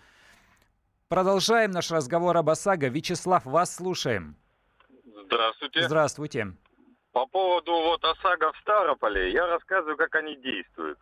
Продолжаем 1.09 1.71
наш 1.71 1.91
разговор 1.91 2.37
об 2.37 2.51
ОСАГО. 2.51 2.89
Вячеслав, 2.89 3.47
вас 3.47 3.75
слушаем. 3.75 4.37
Здравствуйте. 5.25 5.83
Здравствуйте. 5.85 6.53
По 7.13 7.25
поводу 7.25 7.73
вот 7.73 8.05
ОСАГО 8.05 8.53
в 8.53 8.59
Ставрополе, 8.59 9.33
я 9.33 9.47
рассказываю, 9.47 9.97
как 9.97 10.15
они 10.17 10.37
действуют 10.37 10.99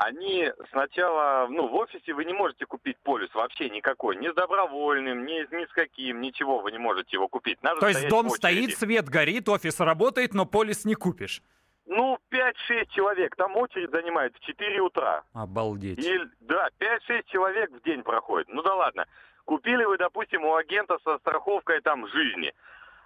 они 0.00 0.50
сначала, 0.70 1.46
ну, 1.50 1.68
в 1.68 1.74
офисе 1.74 2.14
вы 2.14 2.24
не 2.24 2.32
можете 2.32 2.64
купить 2.64 2.96
полис 3.02 3.28
вообще 3.34 3.68
никакой, 3.68 4.16
ни 4.16 4.28
с 4.28 4.34
добровольным, 4.34 5.26
ни, 5.26 5.54
ни 5.54 5.66
с 5.66 5.72
каким, 5.72 6.22
ничего 6.22 6.60
вы 6.60 6.72
не 6.72 6.78
можете 6.78 7.10
его 7.12 7.28
купить. 7.28 7.62
Надо 7.62 7.80
То 7.80 7.88
есть 7.88 8.08
дом 8.08 8.30
стоит, 8.30 8.78
свет 8.78 9.10
горит, 9.10 9.46
офис 9.50 9.78
работает, 9.78 10.32
но 10.32 10.46
полис 10.46 10.86
не 10.86 10.94
купишь? 10.94 11.42
Ну, 11.84 12.16
5-6 12.30 12.86
человек, 12.88 13.36
там 13.36 13.54
очередь 13.56 13.90
занимает 13.90 14.34
в 14.34 14.40
4 14.40 14.80
утра. 14.80 15.22
Обалдеть. 15.34 15.98
И, 15.98 16.18
да, 16.40 16.68
5-6 16.78 17.24
человек 17.26 17.70
в 17.70 17.82
день 17.82 18.02
проходит. 18.02 18.48
Ну 18.48 18.62
да 18.62 18.74
ладно. 18.74 19.04
Купили 19.44 19.84
вы, 19.84 19.98
допустим, 19.98 20.44
у 20.46 20.54
агента 20.54 20.98
со 21.04 21.18
страховкой 21.18 21.82
там 21.82 22.06
жизни. 22.08 22.54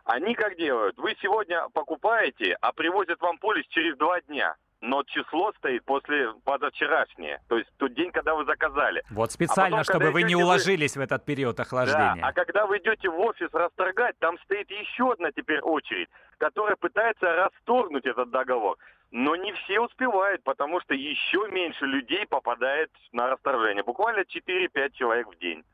Они 0.04 0.36
как 0.36 0.56
делают? 0.56 0.96
Вы 0.98 1.16
сегодня 1.20 1.66
покупаете, 1.72 2.56
а 2.60 2.72
привозят 2.72 3.20
вам 3.20 3.38
полис 3.38 3.66
через 3.66 3.96
2 3.96 4.20
дня 4.28 4.54
но 4.84 5.02
число 5.04 5.52
стоит 5.54 5.82
после 5.84 6.32
позавчерашнее, 6.44 7.40
то 7.48 7.56
есть 7.56 7.70
тот 7.78 7.94
день, 7.94 8.10
когда 8.12 8.34
вы 8.34 8.44
заказали. 8.44 9.02
Вот 9.10 9.32
специально, 9.32 9.78
а 9.78 9.80
потом, 9.80 9.94
чтобы 9.94 10.10
вы 10.12 10.22
не 10.24 10.36
уложились 10.36 10.94
вы... 10.94 11.02
в 11.02 11.04
этот 11.04 11.24
период 11.24 11.58
охлаждения. 11.58 12.20
Да, 12.20 12.28
а 12.28 12.32
когда 12.32 12.66
вы 12.66 12.78
идете 12.78 13.08
в 13.08 13.18
офис 13.18 13.48
расторгать, 13.52 14.18
там 14.18 14.38
стоит 14.40 14.70
еще 14.70 15.12
одна 15.12 15.32
теперь 15.32 15.60
очередь, 15.60 16.08
которая 16.36 16.76
пытается 16.76 17.32
расторгнуть 17.34 18.04
этот 18.04 18.30
договор. 18.30 18.76
но 19.10 19.36
не 19.36 19.52
все 19.52 19.80
успевают, 19.80 20.42
потому 20.42 20.80
что 20.80 20.92
еще 20.92 21.48
меньше 21.48 21.86
людей 21.86 22.26
попадает 22.26 22.90
на 23.12 23.28
расторжение. 23.28 23.84
Буквально 23.84 24.20
4-5 24.20 24.90
человек 24.92 25.28
в 25.28 25.38
день. 25.38 25.64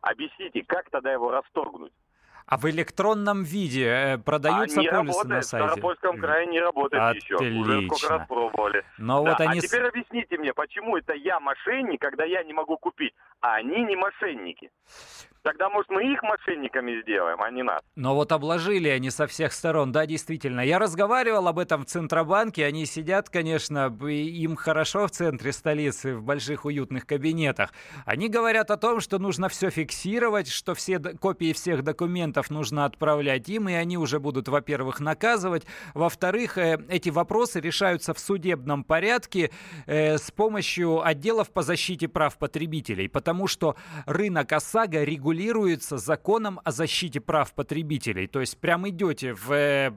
Объясните, 0.00 0.62
как 0.66 0.88
тогда 0.90 1.12
его 1.12 1.30
расторгнуть? 1.30 1.92
А 2.46 2.58
в 2.58 2.68
электронном 2.68 3.42
виде 3.42 3.86
э, 3.86 4.18
продаются 4.18 4.80
а 4.80 4.84
полисы 4.84 4.96
работает, 4.96 5.28
на 5.28 5.42
сайте? 5.42 5.66
В 5.66 5.70
Ставропольском 5.70 6.18
крае 6.18 6.46
не 6.46 6.60
работает 6.60 7.02
Отлично. 7.02 7.34
еще. 7.36 7.54
Уже 7.58 7.86
сколько 7.86 8.08
раз 8.08 8.28
пробовали. 8.28 8.84
Но 8.98 9.24
да. 9.24 9.30
вот 9.30 9.40
они... 9.40 9.58
А 9.58 9.62
теперь 9.62 9.82
объясните 9.82 10.36
мне, 10.36 10.52
почему 10.52 10.96
это 10.96 11.14
я 11.14 11.40
мошенник, 11.40 12.00
когда 12.00 12.24
я 12.24 12.42
не 12.44 12.52
могу 12.52 12.76
купить, 12.76 13.14
а 13.40 13.54
они 13.54 13.82
не 13.84 13.96
мошенники? 13.96 14.70
Тогда, 15.44 15.68
может, 15.68 15.90
мы 15.90 16.10
их 16.10 16.22
мошенниками 16.22 17.02
сделаем, 17.02 17.42
а 17.42 17.50
не 17.50 17.62
нас. 17.62 17.82
Но 17.96 18.14
вот 18.14 18.32
обложили 18.32 18.88
они 18.88 19.10
со 19.10 19.26
всех 19.26 19.52
сторон, 19.52 19.92
да, 19.92 20.06
действительно. 20.06 20.62
Я 20.62 20.78
разговаривал 20.78 21.46
об 21.46 21.58
этом 21.58 21.82
в 21.82 21.84
Центробанке, 21.84 22.64
они 22.64 22.86
сидят, 22.86 23.28
конечно, 23.28 23.94
им 24.08 24.56
хорошо 24.56 25.06
в 25.06 25.10
центре 25.10 25.52
столицы, 25.52 26.16
в 26.16 26.22
больших 26.22 26.64
уютных 26.64 27.06
кабинетах. 27.06 27.74
Они 28.06 28.30
говорят 28.30 28.70
о 28.70 28.78
том, 28.78 29.00
что 29.00 29.18
нужно 29.18 29.50
все 29.50 29.68
фиксировать, 29.68 30.48
что 30.48 30.74
все 30.74 30.98
копии 30.98 31.52
всех 31.52 31.84
документов 31.84 32.48
нужно 32.48 32.86
отправлять 32.86 33.46
им, 33.50 33.68
и 33.68 33.74
они 33.74 33.98
уже 33.98 34.20
будут, 34.20 34.48
во-первых, 34.48 34.98
наказывать, 34.98 35.66
во-вторых, 35.92 36.56
э, 36.56 36.78
эти 36.88 37.10
вопросы 37.10 37.60
решаются 37.60 38.14
в 38.14 38.18
судебном 38.18 38.82
порядке 38.82 39.50
э, 39.84 40.16
с 40.16 40.30
помощью 40.30 41.06
отделов 41.06 41.50
по 41.50 41.60
защите 41.60 42.08
прав 42.08 42.38
потребителей, 42.38 43.10
потому 43.10 43.46
что 43.46 43.76
рынок 44.06 44.50
ОСАГО 44.50 45.04
регулирует 45.04 45.33
регулируется 45.34 45.98
законом 45.98 46.60
о 46.64 46.70
защите 46.70 47.20
прав 47.20 47.52
потребителей. 47.52 48.26
То 48.26 48.40
есть 48.40 48.58
прям 48.58 48.88
идете 48.88 49.34
в 49.34 49.50
э, 49.52 49.90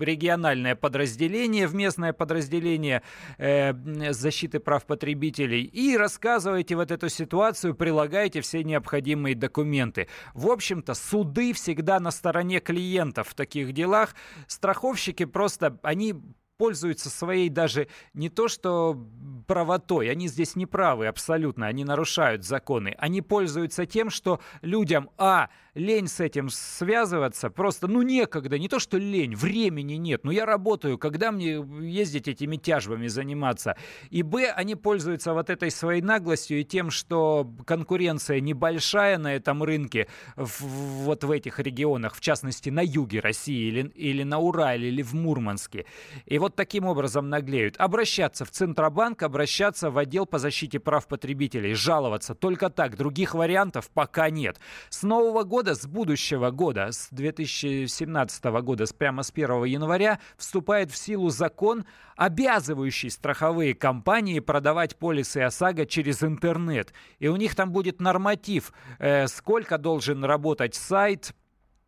региональное 0.00 0.74
подразделение, 0.74 1.66
в 1.66 1.74
местное 1.74 2.12
подразделение 2.12 3.02
э, 3.38 3.72
защиты 4.12 4.58
прав 4.58 4.84
потребителей 4.84 5.62
и 5.62 5.96
рассказываете 5.96 6.76
вот 6.76 6.90
эту 6.90 7.08
ситуацию, 7.08 7.74
прилагаете 7.74 8.40
все 8.40 8.64
необходимые 8.64 9.34
документы. 9.34 10.08
В 10.34 10.48
общем-то, 10.50 10.94
суды 10.94 11.52
всегда 11.52 12.00
на 12.00 12.10
стороне 12.10 12.60
клиентов 12.60 13.28
в 13.28 13.34
таких 13.34 13.72
делах. 13.72 14.14
Страховщики 14.46 15.24
просто, 15.24 15.78
они 15.82 16.14
пользуются 16.58 17.08
своей 17.08 17.48
даже 17.48 17.86
не 18.12 18.28
то 18.28 18.48
что 18.48 18.98
правотой, 19.46 20.10
они 20.10 20.28
здесь 20.28 20.56
не 20.56 20.66
правы 20.66 21.06
абсолютно, 21.06 21.66
они 21.68 21.84
нарушают 21.84 22.44
законы. 22.44 22.94
Они 22.98 23.22
пользуются 23.22 23.86
тем, 23.86 24.10
что 24.10 24.40
людям, 24.60 25.08
а, 25.16 25.48
лень 25.78 26.08
с 26.08 26.20
этим 26.20 26.48
связываться, 26.50 27.50
просто, 27.50 27.86
ну, 27.86 28.02
некогда, 28.02 28.58
не 28.58 28.68
то 28.68 28.78
что 28.78 28.98
лень, 28.98 29.34
времени 29.34 29.94
нет, 29.94 30.24
ну, 30.24 30.30
я 30.30 30.44
работаю, 30.44 30.98
когда 30.98 31.32
мне 31.32 31.64
ездить 31.80 32.28
этими 32.28 32.56
тяжбами 32.56 33.06
заниматься? 33.06 33.76
И, 34.10 34.22
б, 34.22 34.50
они 34.50 34.74
пользуются 34.74 35.32
вот 35.32 35.50
этой 35.50 35.70
своей 35.70 36.02
наглостью 36.02 36.60
и 36.60 36.64
тем, 36.64 36.90
что 36.90 37.50
конкуренция 37.66 38.40
небольшая 38.40 39.18
на 39.18 39.34
этом 39.34 39.62
рынке, 39.62 40.08
в, 40.36 40.62
вот 40.62 41.24
в 41.24 41.30
этих 41.30 41.58
регионах, 41.60 42.14
в 42.14 42.20
частности, 42.20 42.70
на 42.70 42.80
юге 42.80 43.20
России 43.20 43.68
или, 43.68 43.88
или 43.94 44.22
на 44.22 44.38
Урале, 44.38 44.88
или 44.88 45.02
в 45.02 45.14
Мурманске. 45.14 45.86
И 46.26 46.38
вот 46.38 46.56
таким 46.56 46.84
образом 46.84 47.28
наглеют. 47.28 47.76
Обращаться 47.78 48.44
в 48.44 48.50
Центробанк, 48.50 49.22
обращаться 49.22 49.90
в 49.90 49.98
отдел 49.98 50.26
по 50.26 50.38
защите 50.38 50.80
прав 50.80 51.06
потребителей, 51.06 51.74
жаловаться. 51.74 52.34
Только 52.34 52.70
так, 52.70 52.96
других 52.96 53.34
вариантов 53.34 53.90
пока 53.90 54.30
нет. 54.30 54.58
С 54.88 55.02
нового 55.02 55.44
года, 55.44 55.67
с 55.74 55.86
будущего 55.86 56.50
года, 56.50 56.92
с 56.92 57.08
2017 57.10 58.44
года, 58.62 58.86
с 58.86 58.92
прямо 58.92 59.22
с 59.22 59.30
1 59.30 59.64
января, 59.64 60.18
вступает 60.36 60.90
в 60.90 60.96
силу 60.96 61.30
закон, 61.30 61.84
обязывающий 62.16 63.10
страховые 63.10 63.74
компании 63.74 64.40
продавать 64.40 64.96
полисы 64.96 65.38
ОСАГО 65.38 65.86
через 65.86 66.22
интернет. 66.22 66.92
И 67.18 67.28
у 67.28 67.36
них 67.36 67.54
там 67.54 67.72
будет 67.72 68.00
норматив, 68.00 68.72
э, 68.98 69.26
сколько 69.28 69.78
должен 69.78 70.24
работать 70.24 70.74
сайт, 70.74 71.34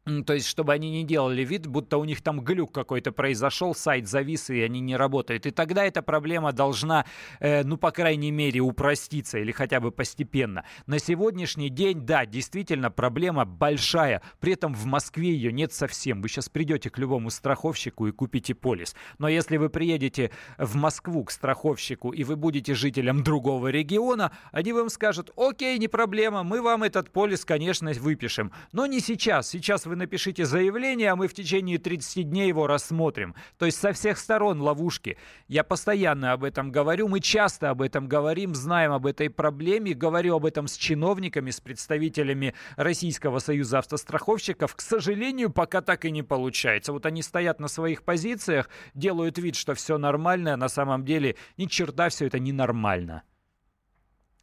то 0.07 0.33
есть, 0.33 0.47
чтобы 0.47 0.73
они 0.73 0.91
не 0.91 1.05
делали 1.05 1.45
вид, 1.45 1.67
будто 1.67 1.99
у 1.99 2.05
них 2.05 2.23
там 2.23 2.41
глюк 2.41 2.73
какой-то 2.73 3.13
произошел, 3.13 3.75
сайт 3.75 4.09
завис, 4.09 4.49
и 4.49 4.61
они 4.63 4.81
не 4.81 4.97
работают. 4.97 5.45
И 5.45 5.51
тогда 5.51 5.85
эта 5.85 6.01
проблема 6.01 6.53
должна, 6.53 7.05
э, 7.39 7.63
ну, 7.65 7.77
по 7.77 7.91
крайней 7.91 8.31
мере, 8.31 8.61
упроститься 8.61 9.39
или 9.39 9.53
хотя 9.53 9.79
бы 9.79 9.93
постепенно. 9.93 10.65
На 10.87 10.99
сегодняшний 10.99 11.69
день, 11.69 12.01
да, 12.01 12.25
действительно, 12.25 12.91
проблема 12.91 13.45
большая. 13.45 14.23
При 14.41 14.55
этом 14.55 14.73
в 14.73 14.87
Москве 14.87 15.33
ее 15.35 15.53
нет 15.53 15.75
совсем. 15.75 16.23
Вы 16.23 16.29
сейчас 16.29 16.49
придете 16.49 16.89
к 16.89 16.97
любому 16.97 17.29
страховщику 17.29 18.07
и 18.07 18.13
купите 18.13 18.55
полис. 18.55 18.97
Но 19.19 19.29
если 19.29 19.59
вы 19.59 19.69
приедете 19.69 20.31
в 20.57 20.77
Москву 20.77 21.25
к 21.25 21.31
страховщику, 21.31 22.13
и 22.13 22.25
вы 22.25 22.37
будете 22.37 22.75
жителем 22.75 23.23
другого 23.23 23.69
региона, 23.69 24.33
они 24.51 24.73
вам 24.73 24.89
скажут, 24.89 25.31
окей, 25.37 25.79
не 25.79 25.89
проблема, 25.89 26.43
мы 26.43 26.63
вам 26.63 26.85
этот 26.85 27.11
полис, 27.11 27.45
конечно, 27.45 27.91
выпишем. 28.01 28.53
Но 28.73 28.87
не 28.87 29.01
сейчас. 29.01 29.49
Сейчас 29.49 29.87
вы 29.91 29.97
напишите 29.97 30.47
заявление, 30.47 31.11
а 31.11 31.17
мы 31.17 31.29
в 31.29 31.35
течение 31.35 31.77
30 31.79 32.31
дней 32.31 32.49
его 32.49 32.67
рассмотрим. 32.67 33.35
То 33.59 33.67
есть 33.67 33.79
со 33.79 33.93
всех 33.93 34.19
сторон 34.19 34.63
ловушки. 34.63 35.19
Я 35.49 35.65
постоянно 35.65 36.33
об 36.33 36.45
этом 36.45 36.71
говорю, 36.71 37.09
мы 37.09 37.21
часто 37.21 37.71
об 37.71 37.83
этом 37.83 38.09
говорим, 38.09 38.55
знаем 38.55 38.93
об 38.93 39.05
этой 39.05 39.29
проблеме, 39.29 39.93
говорю 39.93 40.37
об 40.37 40.47
этом 40.47 40.69
с 40.69 40.77
чиновниками, 40.77 41.51
с 41.51 41.61
представителями 41.61 42.55
Российского 42.77 43.41
союза 43.41 43.81
автостраховщиков. 43.81 44.75
К 44.75 44.81
сожалению, 44.81 45.51
пока 45.51 45.83
так 45.83 46.05
и 46.05 46.11
не 46.11 46.23
получается. 46.23 46.93
Вот 46.93 47.05
они 47.05 47.23
стоят 47.23 47.61
на 47.61 47.69
своих 47.69 48.05
позициях, 48.05 48.71
делают 48.95 49.39
вид, 49.39 49.57
что 49.57 49.75
все 49.75 49.99
нормально, 49.99 50.55
а 50.55 50.57
на 50.57 50.69
самом 50.69 51.05
деле 51.05 51.37
ни 51.57 51.67
черта 51.67 52.09
все 52.09 52.27
это 52.27 52.39
ненормально. 52.39 53.25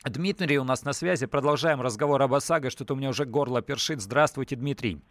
Дмитрий 0.03 0.59
у 0.59 0.63
нас 0.63 0.83
на 0.83 0.93
связи. 0.93 1.25
Продолжаем 1.25 1.81
разговор 1.81 2.21
об 2.21 2.33
ОСАГО. 2.33 2.69
Что-то 2.69 2.93
у 2.93 2.97
меня 2.97 3.09
уже 3.09 3.25
горло 3.25 3.61
першит. 3.61 4.01
Здравствуйте, 4.01 4.55
Дмитрий. 4.55 5.01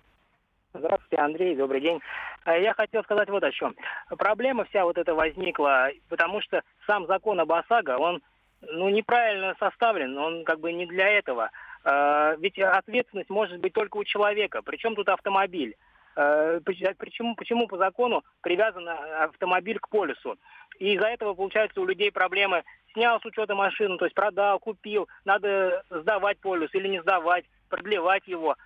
Здравствуйте, 0.78 1.16
Андрей, 1.16 1.56
добрый 1.56 1.80
день. 1.80 2.00
Э, 2.44 2.60
я 2.60 2.74
хотел 2.74 3.02
сказать 3.04 3.30
вот 3.30 3.42
о 3.42 3.52
чем. 3.52 3.74
Проблема 4.18 4.64
вся 4.64 4.84
вот 4.84 4.98
эта 4.98 5.14
возникла, 5.14 5.90
потому 6.08 6.40
что 6.42 6.62
сам 6.86 7.06
закон 7.06 7.40
об 7.40 7.52
ОСАГО, 7.52 7.98
он 7.98 8.22
ну, 8.60 8.88
неправильно 8.88 9.54
составлен, 9.58 10.16
он 10.18 10.44
как 10.44 10.60
бы 10.60 10.72
не 10.72 10.86
для 10.86 11.08
этого. 11.08 11.50
Э, 11.84 12.36
ведь 12.38 12.58
ответственность 12.58 13.30
может 13.30 13.58
быть 13.60 13.72
только 13.72 13.96
у 13.96 14.04
человека. 14.04 14.60
Причем 14.62 14.94
тут 14.94 15.08
автомобиль? 15.08 15.76
Э, 16.16 16.60
почему, 16.64 17.34
почему 17.36 17.68
по 17.68 17.78
закону 17.78 18.22
привязан 18.42 18.86
автомобиль 18.88 19.78
к 19.78 19.88
полюсу? 19.88 20.36
И 20.78 20.94
из-за 20.94 21.06
этого, 21.06 21.34
получается, 21.34 21.80
у 21.80 21.86
людей 21.86 22.12
проблемы. 22.12 22.64
Снял 22.92 23.20
с 23.20 23.24
учета 23.24 23.54
машину, 23.54 23.98
то 23.98 24.06
есть 24.06 24.14
продал, 24.14 24.58
купил, 24.58 25.06
надо 25.24 25.82
сдавать 25.90 26.38
полюс 26.40 26.70
или 26.74 26.88
не 26.88 27.00
сдавать, 27.02 27.44
продлевать 27.68 28.26
его. 28.26 28.56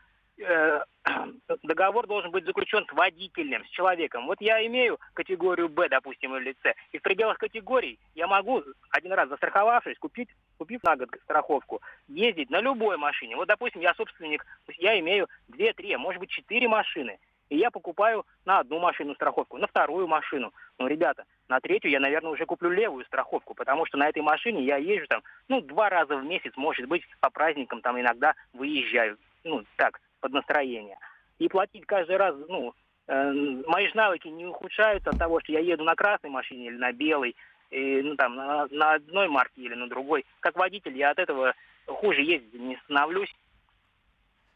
Э, 0.40 0.85
договор 1.62 2.07
должен 2.07 2.31
быть 2.31 2.44
заключен 2.44 2.87
с 2.87 2.92
водителем, 2.92 3.64
с 3.64 3.68
человеком. 3.68 4.26
Вот 4.26 4.40
я 4.40 4.64
имею 4.66 4.98
категорию 5.14 5.68
Б, 5.68 5.88
допустим, 5.88 6.37
или 6.37 6.55
С, 6.62 6.74
и 6.92 6.98
в 6.98 7.03
пределах 7.03 7.38
категорий 7.38 7.98
я 8.14 8.26
могу, 8.26 8.62
один 8.90 9.12
раз 9.12 9.29
застраховавшись, 9.29 9.98
купить, 9.98 10.29
купив 10.59 10.83
на 10.83 10.96
год 10.96 11.09
страховку, 11.24 11.81
ездить 12.09 12.50
на 12.50 12.61
любой 12.61 12.96
машине. 12.96 13.37
Вот, 13.37 13.48
допустим, 13.48 13.81
я 13.81 13.94
собственник, 13.94 14.44
я 14.79 14.98
имею 15.00 15.29
две, 15.48 15.72
три, 15.72 15.92
а 15.92 15.98
может 15.98 16.20
быть, 16.20 16.31
четыре 16.31 16.68
машины. 16.68 17.18
И 17.48 17.57
я 17.57 17.70
покупаю 17.70 18.24
на 18.44 18.61
одну 18.61 18.79
машину 18.79 19.14
страховку, 19.14 19.59
на 19.59 19.66
вторую 19.66 20.07
машину. 20.07 20.53
Ну, 20.79 20.87
ребята, 20.87 21.24
на 21.48 21.61
третью 21.61 21.90
я, 21.90 21.98
наверное, 21.98 22.31
уже 22.31 22.46
куплю 22.46 22.70
левую 22.70 23.05
страховку, 23.07 23.55
потому 23.55 23.87
что 23.87 23.98
на 23.98 24.09
этой 24.09 24.22
машине 24.22 24.64
я 24.64 24.76
езжу 24.76 25.07
там, 25.09 25.22
ну, 25.48 25.61
два 25.61 25.90
раза 25.90 26.16
в 26.16 26.24
месяц, 26.24 26.53
может 26.57 26.87
быть, 26.87 27.03
по 27.20 27.29
праздникам 27.29 27.81
там 27.81 27.98
иногда 28.00 28.35
выезжаю. 28.53 29.18
Ну, 29.42 29.64
так, 29.76 30.00
под 30.20 30.33
настроение. 30.33 30.98
И 31.38 31.48
платить 31.48 31.87
каждый 31.87 32.16
раз, 32.16 32.35
ну, 32.48 32.74
э, 33.09 33.33
мои 33.66 33.88
же 33.88 33.96
навыки 33.96 34.28
не 34.28 34.46
ухудшаются 34.46 35.11
от 35.11 35.18
того, 35.18 35.40
что 35.40 35.52
я 35.52 35.61
еду 35.61 35.85
на 35.85 35.94
красной 35.94 36.30
машине 36.30 36.66
или 36.66 36.76
на 36.76 36.92
белой, 36.92 37.35
и, 37.70 38.02
ну, 38.02 38.16
там, 38.16 38.37
на, 38.37 38.66
на 38.70 38.94
одной 38.94 39.28
марке 39.28 39.62
или 39.62 39.74
на 39.74 39.88
другой. 39.88 40.24
Как 40.40 40.56
водитель 40.56 40.96
я 40.96 41.11
от 41.11 41.18
этого 41.18 41.54
хуже 41.87 42.22
ездить 42.22 42.54
не 42.54 42.76
становлюсь. 42.85 43.35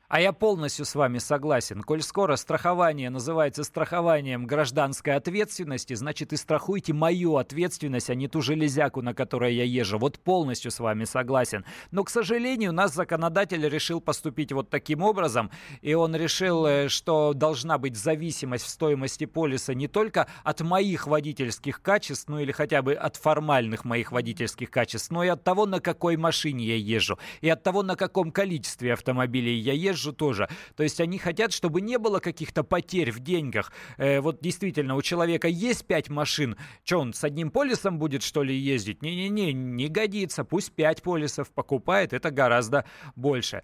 А 0.09 0.21
я 0.21 0.33
полностью 0.33 0.85
с 0.85 0.95
вами 0.95 1.17
согласен. 1.17 1.83
Коль 1.83 2.03
скоро 2.03 2.37
страхование 2.37 3.09
называется 3.09 3.65
страхованием 3.65 4.47
гражданской 4.47 5.15
ответственности, 5.15 5.95
значит 5.95 6.35
и 6.35 6.37
страхуйте 6.37 6.93
мою 6.93 7.37
ответственность, 7.37 8.11
а 8.11 8.15
не 8.15 8.29
ту 8.29 8.43
железяку, 8.43 9.01
на 9.01 9.15
которой 9.15 9.55
я 9.55 9.65
езжу. 9.65 9.99
Вот 9.99 10.19
полностью 10.19 10.71
с 10.71 10.79
вами 10.79 11.05
согласен. 11.05 11.65
Но, 11.91 12.05
к 12.05 12.11
сожалению, 12.11 12.71
у 12.71 12.75
нас 12.75 12.93
законодатель 12.95 13.67
решил 13.67 14.03
поступить 14.03 14.53
вот 14.53 14.69
таким 14.69 15.03
образом, 15.03 15.51
и 15.81 15.95
он 15.95 16.15
решил, 16.15 16.67
э, 16.67 16.89
что 16.89 17.33
должна 17.33 17.79
быть 17.79 17.97
зависимость 17.97 18.67
в 18.67 18.69
стоимости 18.69 19.25
полиса 19.25 19.73
не 19.73 19.89
только 19.89 20.27
от 20.43 20.61
моих 20.61 21.07
водительских 21.07 21.81
качеств, 21.81 22.29
ну 22.29 22.39
или 22.41 22.53
хотя 22.53 22.83
бы 22.83 22.93
от 22.93 23.17
формальных 23.17 23.87
моих 23.87 24.13
водительских 24.13 24.71
качеств, 24.71 25.11
но 25.11 25.25
и 25.25 25.29
от 25.29 25.43
того, 25.43 25.65
на 25.65 25.81
какой 25.81 26.19
машине 26.19 26.67
я 26.67 26.77
езжу, 26.77 27.19
и 27.41 27.49
от 27.49 27.63
того, 27.63 27.83
на 27.83 27.97
каком 27.97 28.31
количестве 28.31 28.93
автомобилей 28.93 29.57
я 29.59 29.73
езжу, 29.73 29.94
езжу 29.95 30.13
тоже. 30.13 30.49
То 30.77 30.83
есть 30.83 31.01
они 31.01 31.19
хотят, 31.19 31.53
чтобы 31.53 31.81
не 31.81 31.99
было 31.99 32.19
каких-то 32.19 32.63
потерь 32.63 33.11
в 33.11 33.21
деньгах. 33.21 33.73
Э, 33.97 34.21
вот 34.21 34.41
действительно, 34.41 34.95
у 34.97 35.03
человека 35.03 35.49
есть 35.49 35.87
пять 35.87 36.11
машин, 36.11 36.57
что 36.85 36.99
он 36.99 37.15
с 37.15 37.25
одним 37.25 37.51
полисом 37.51 37.99
будет, 37.99 38.23
что 38.23 38.43
ли, 38.43 38.55
ездить? 38.55 39.03
Не-не-не, 39.03 39.53
не 39.53 39.89
годится. 39.89 40.45
Пусть 40.45 40.73
пять 40.73 41.03
полисов 41.03 41.51
покупает, 41.51 42.13
это 42.13 42.31
гораздо 42.31 42.85
больше. 43.17 43.63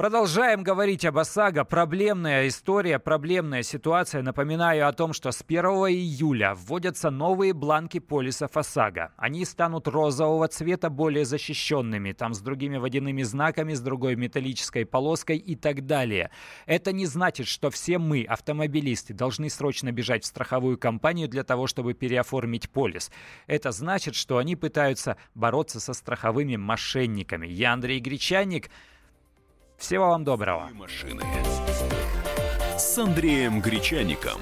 Продолжаем 0.00 0.62
говорить 0.62 1.04
об 1.04 1.18
ОСАГО. 1.18 1.64
Проблемная 1.64 2.48
история, 2.48 2.98
проблемная 2.98 3.62
ситуация. 3.62 4.22
Напоминаю 4.22 4.88
о 4.88 4.94
том, 4.94 5.12
что 5.12 5.30
с 5.30 5.44
1 5.46 5.62
июля 5.62 6.54
вводятся 6.54 7.10
новые 7.10 7.52
бланки 7.52 7.98
полисов 7.98 8.56
ОСАГО. 8.56 9.12
Они 9.18 9.44
станут 9.44 9.86
розового 9.88 10.48
цвета, 10.48 10.88
более 10.88 11.26
защищенными, 11.26 12.12
там 12.12 12.32
с 12.32 12.40
другими 12.40 12.78
водяными 12.78 13.22
знаками, 13.22 13.74
с 13.74 13.82
другой 13.82 14.16
металлической 14.16 14.86
полоской 14.86 15.36
и 15.36 15.54
так 15.54 15.84
далее. 15.84 16.30
Это 16.64 16.92
не 16.92 17.04
значит, 17.04 17.46
что 17.46 17.68
все 17.68 17.98
мы, 17.98 18.24
автомобилисты, 18.24 19.12
должны 19.12 19.50
срочно 19.50 19.92
бежать 19.92 20.24
в 20.24 20.28
страховую 20.28 20.78
компанию 20.78 21.28
для 21.28 21.44
того, 21.44 21.66
чтобы 21.66 21.92
переоформить 21.92 22.70
полис. 22.70 23.10
Это 23.46 23.70
значит, 23.70 24.14
что 24.14 24.38
они 24.38 24.56
пытаются 24.56 25.18
бороться 25.34 25.78
со 25.78 25.92
страховыми 25.92 26.56
мошенниками. 26.56 27.46
Я 27.46 27.74
Андрей 27.74 28.00
Гречаник. 28.00 28.70
Всего 29.80 30.08
вам 30.08 30.24
доброго. 30.24 30.68
Машины 30.74 31.22
с 32.76 32.98
Андреем 32.98 33.62
Гречаником. 33.62 34.40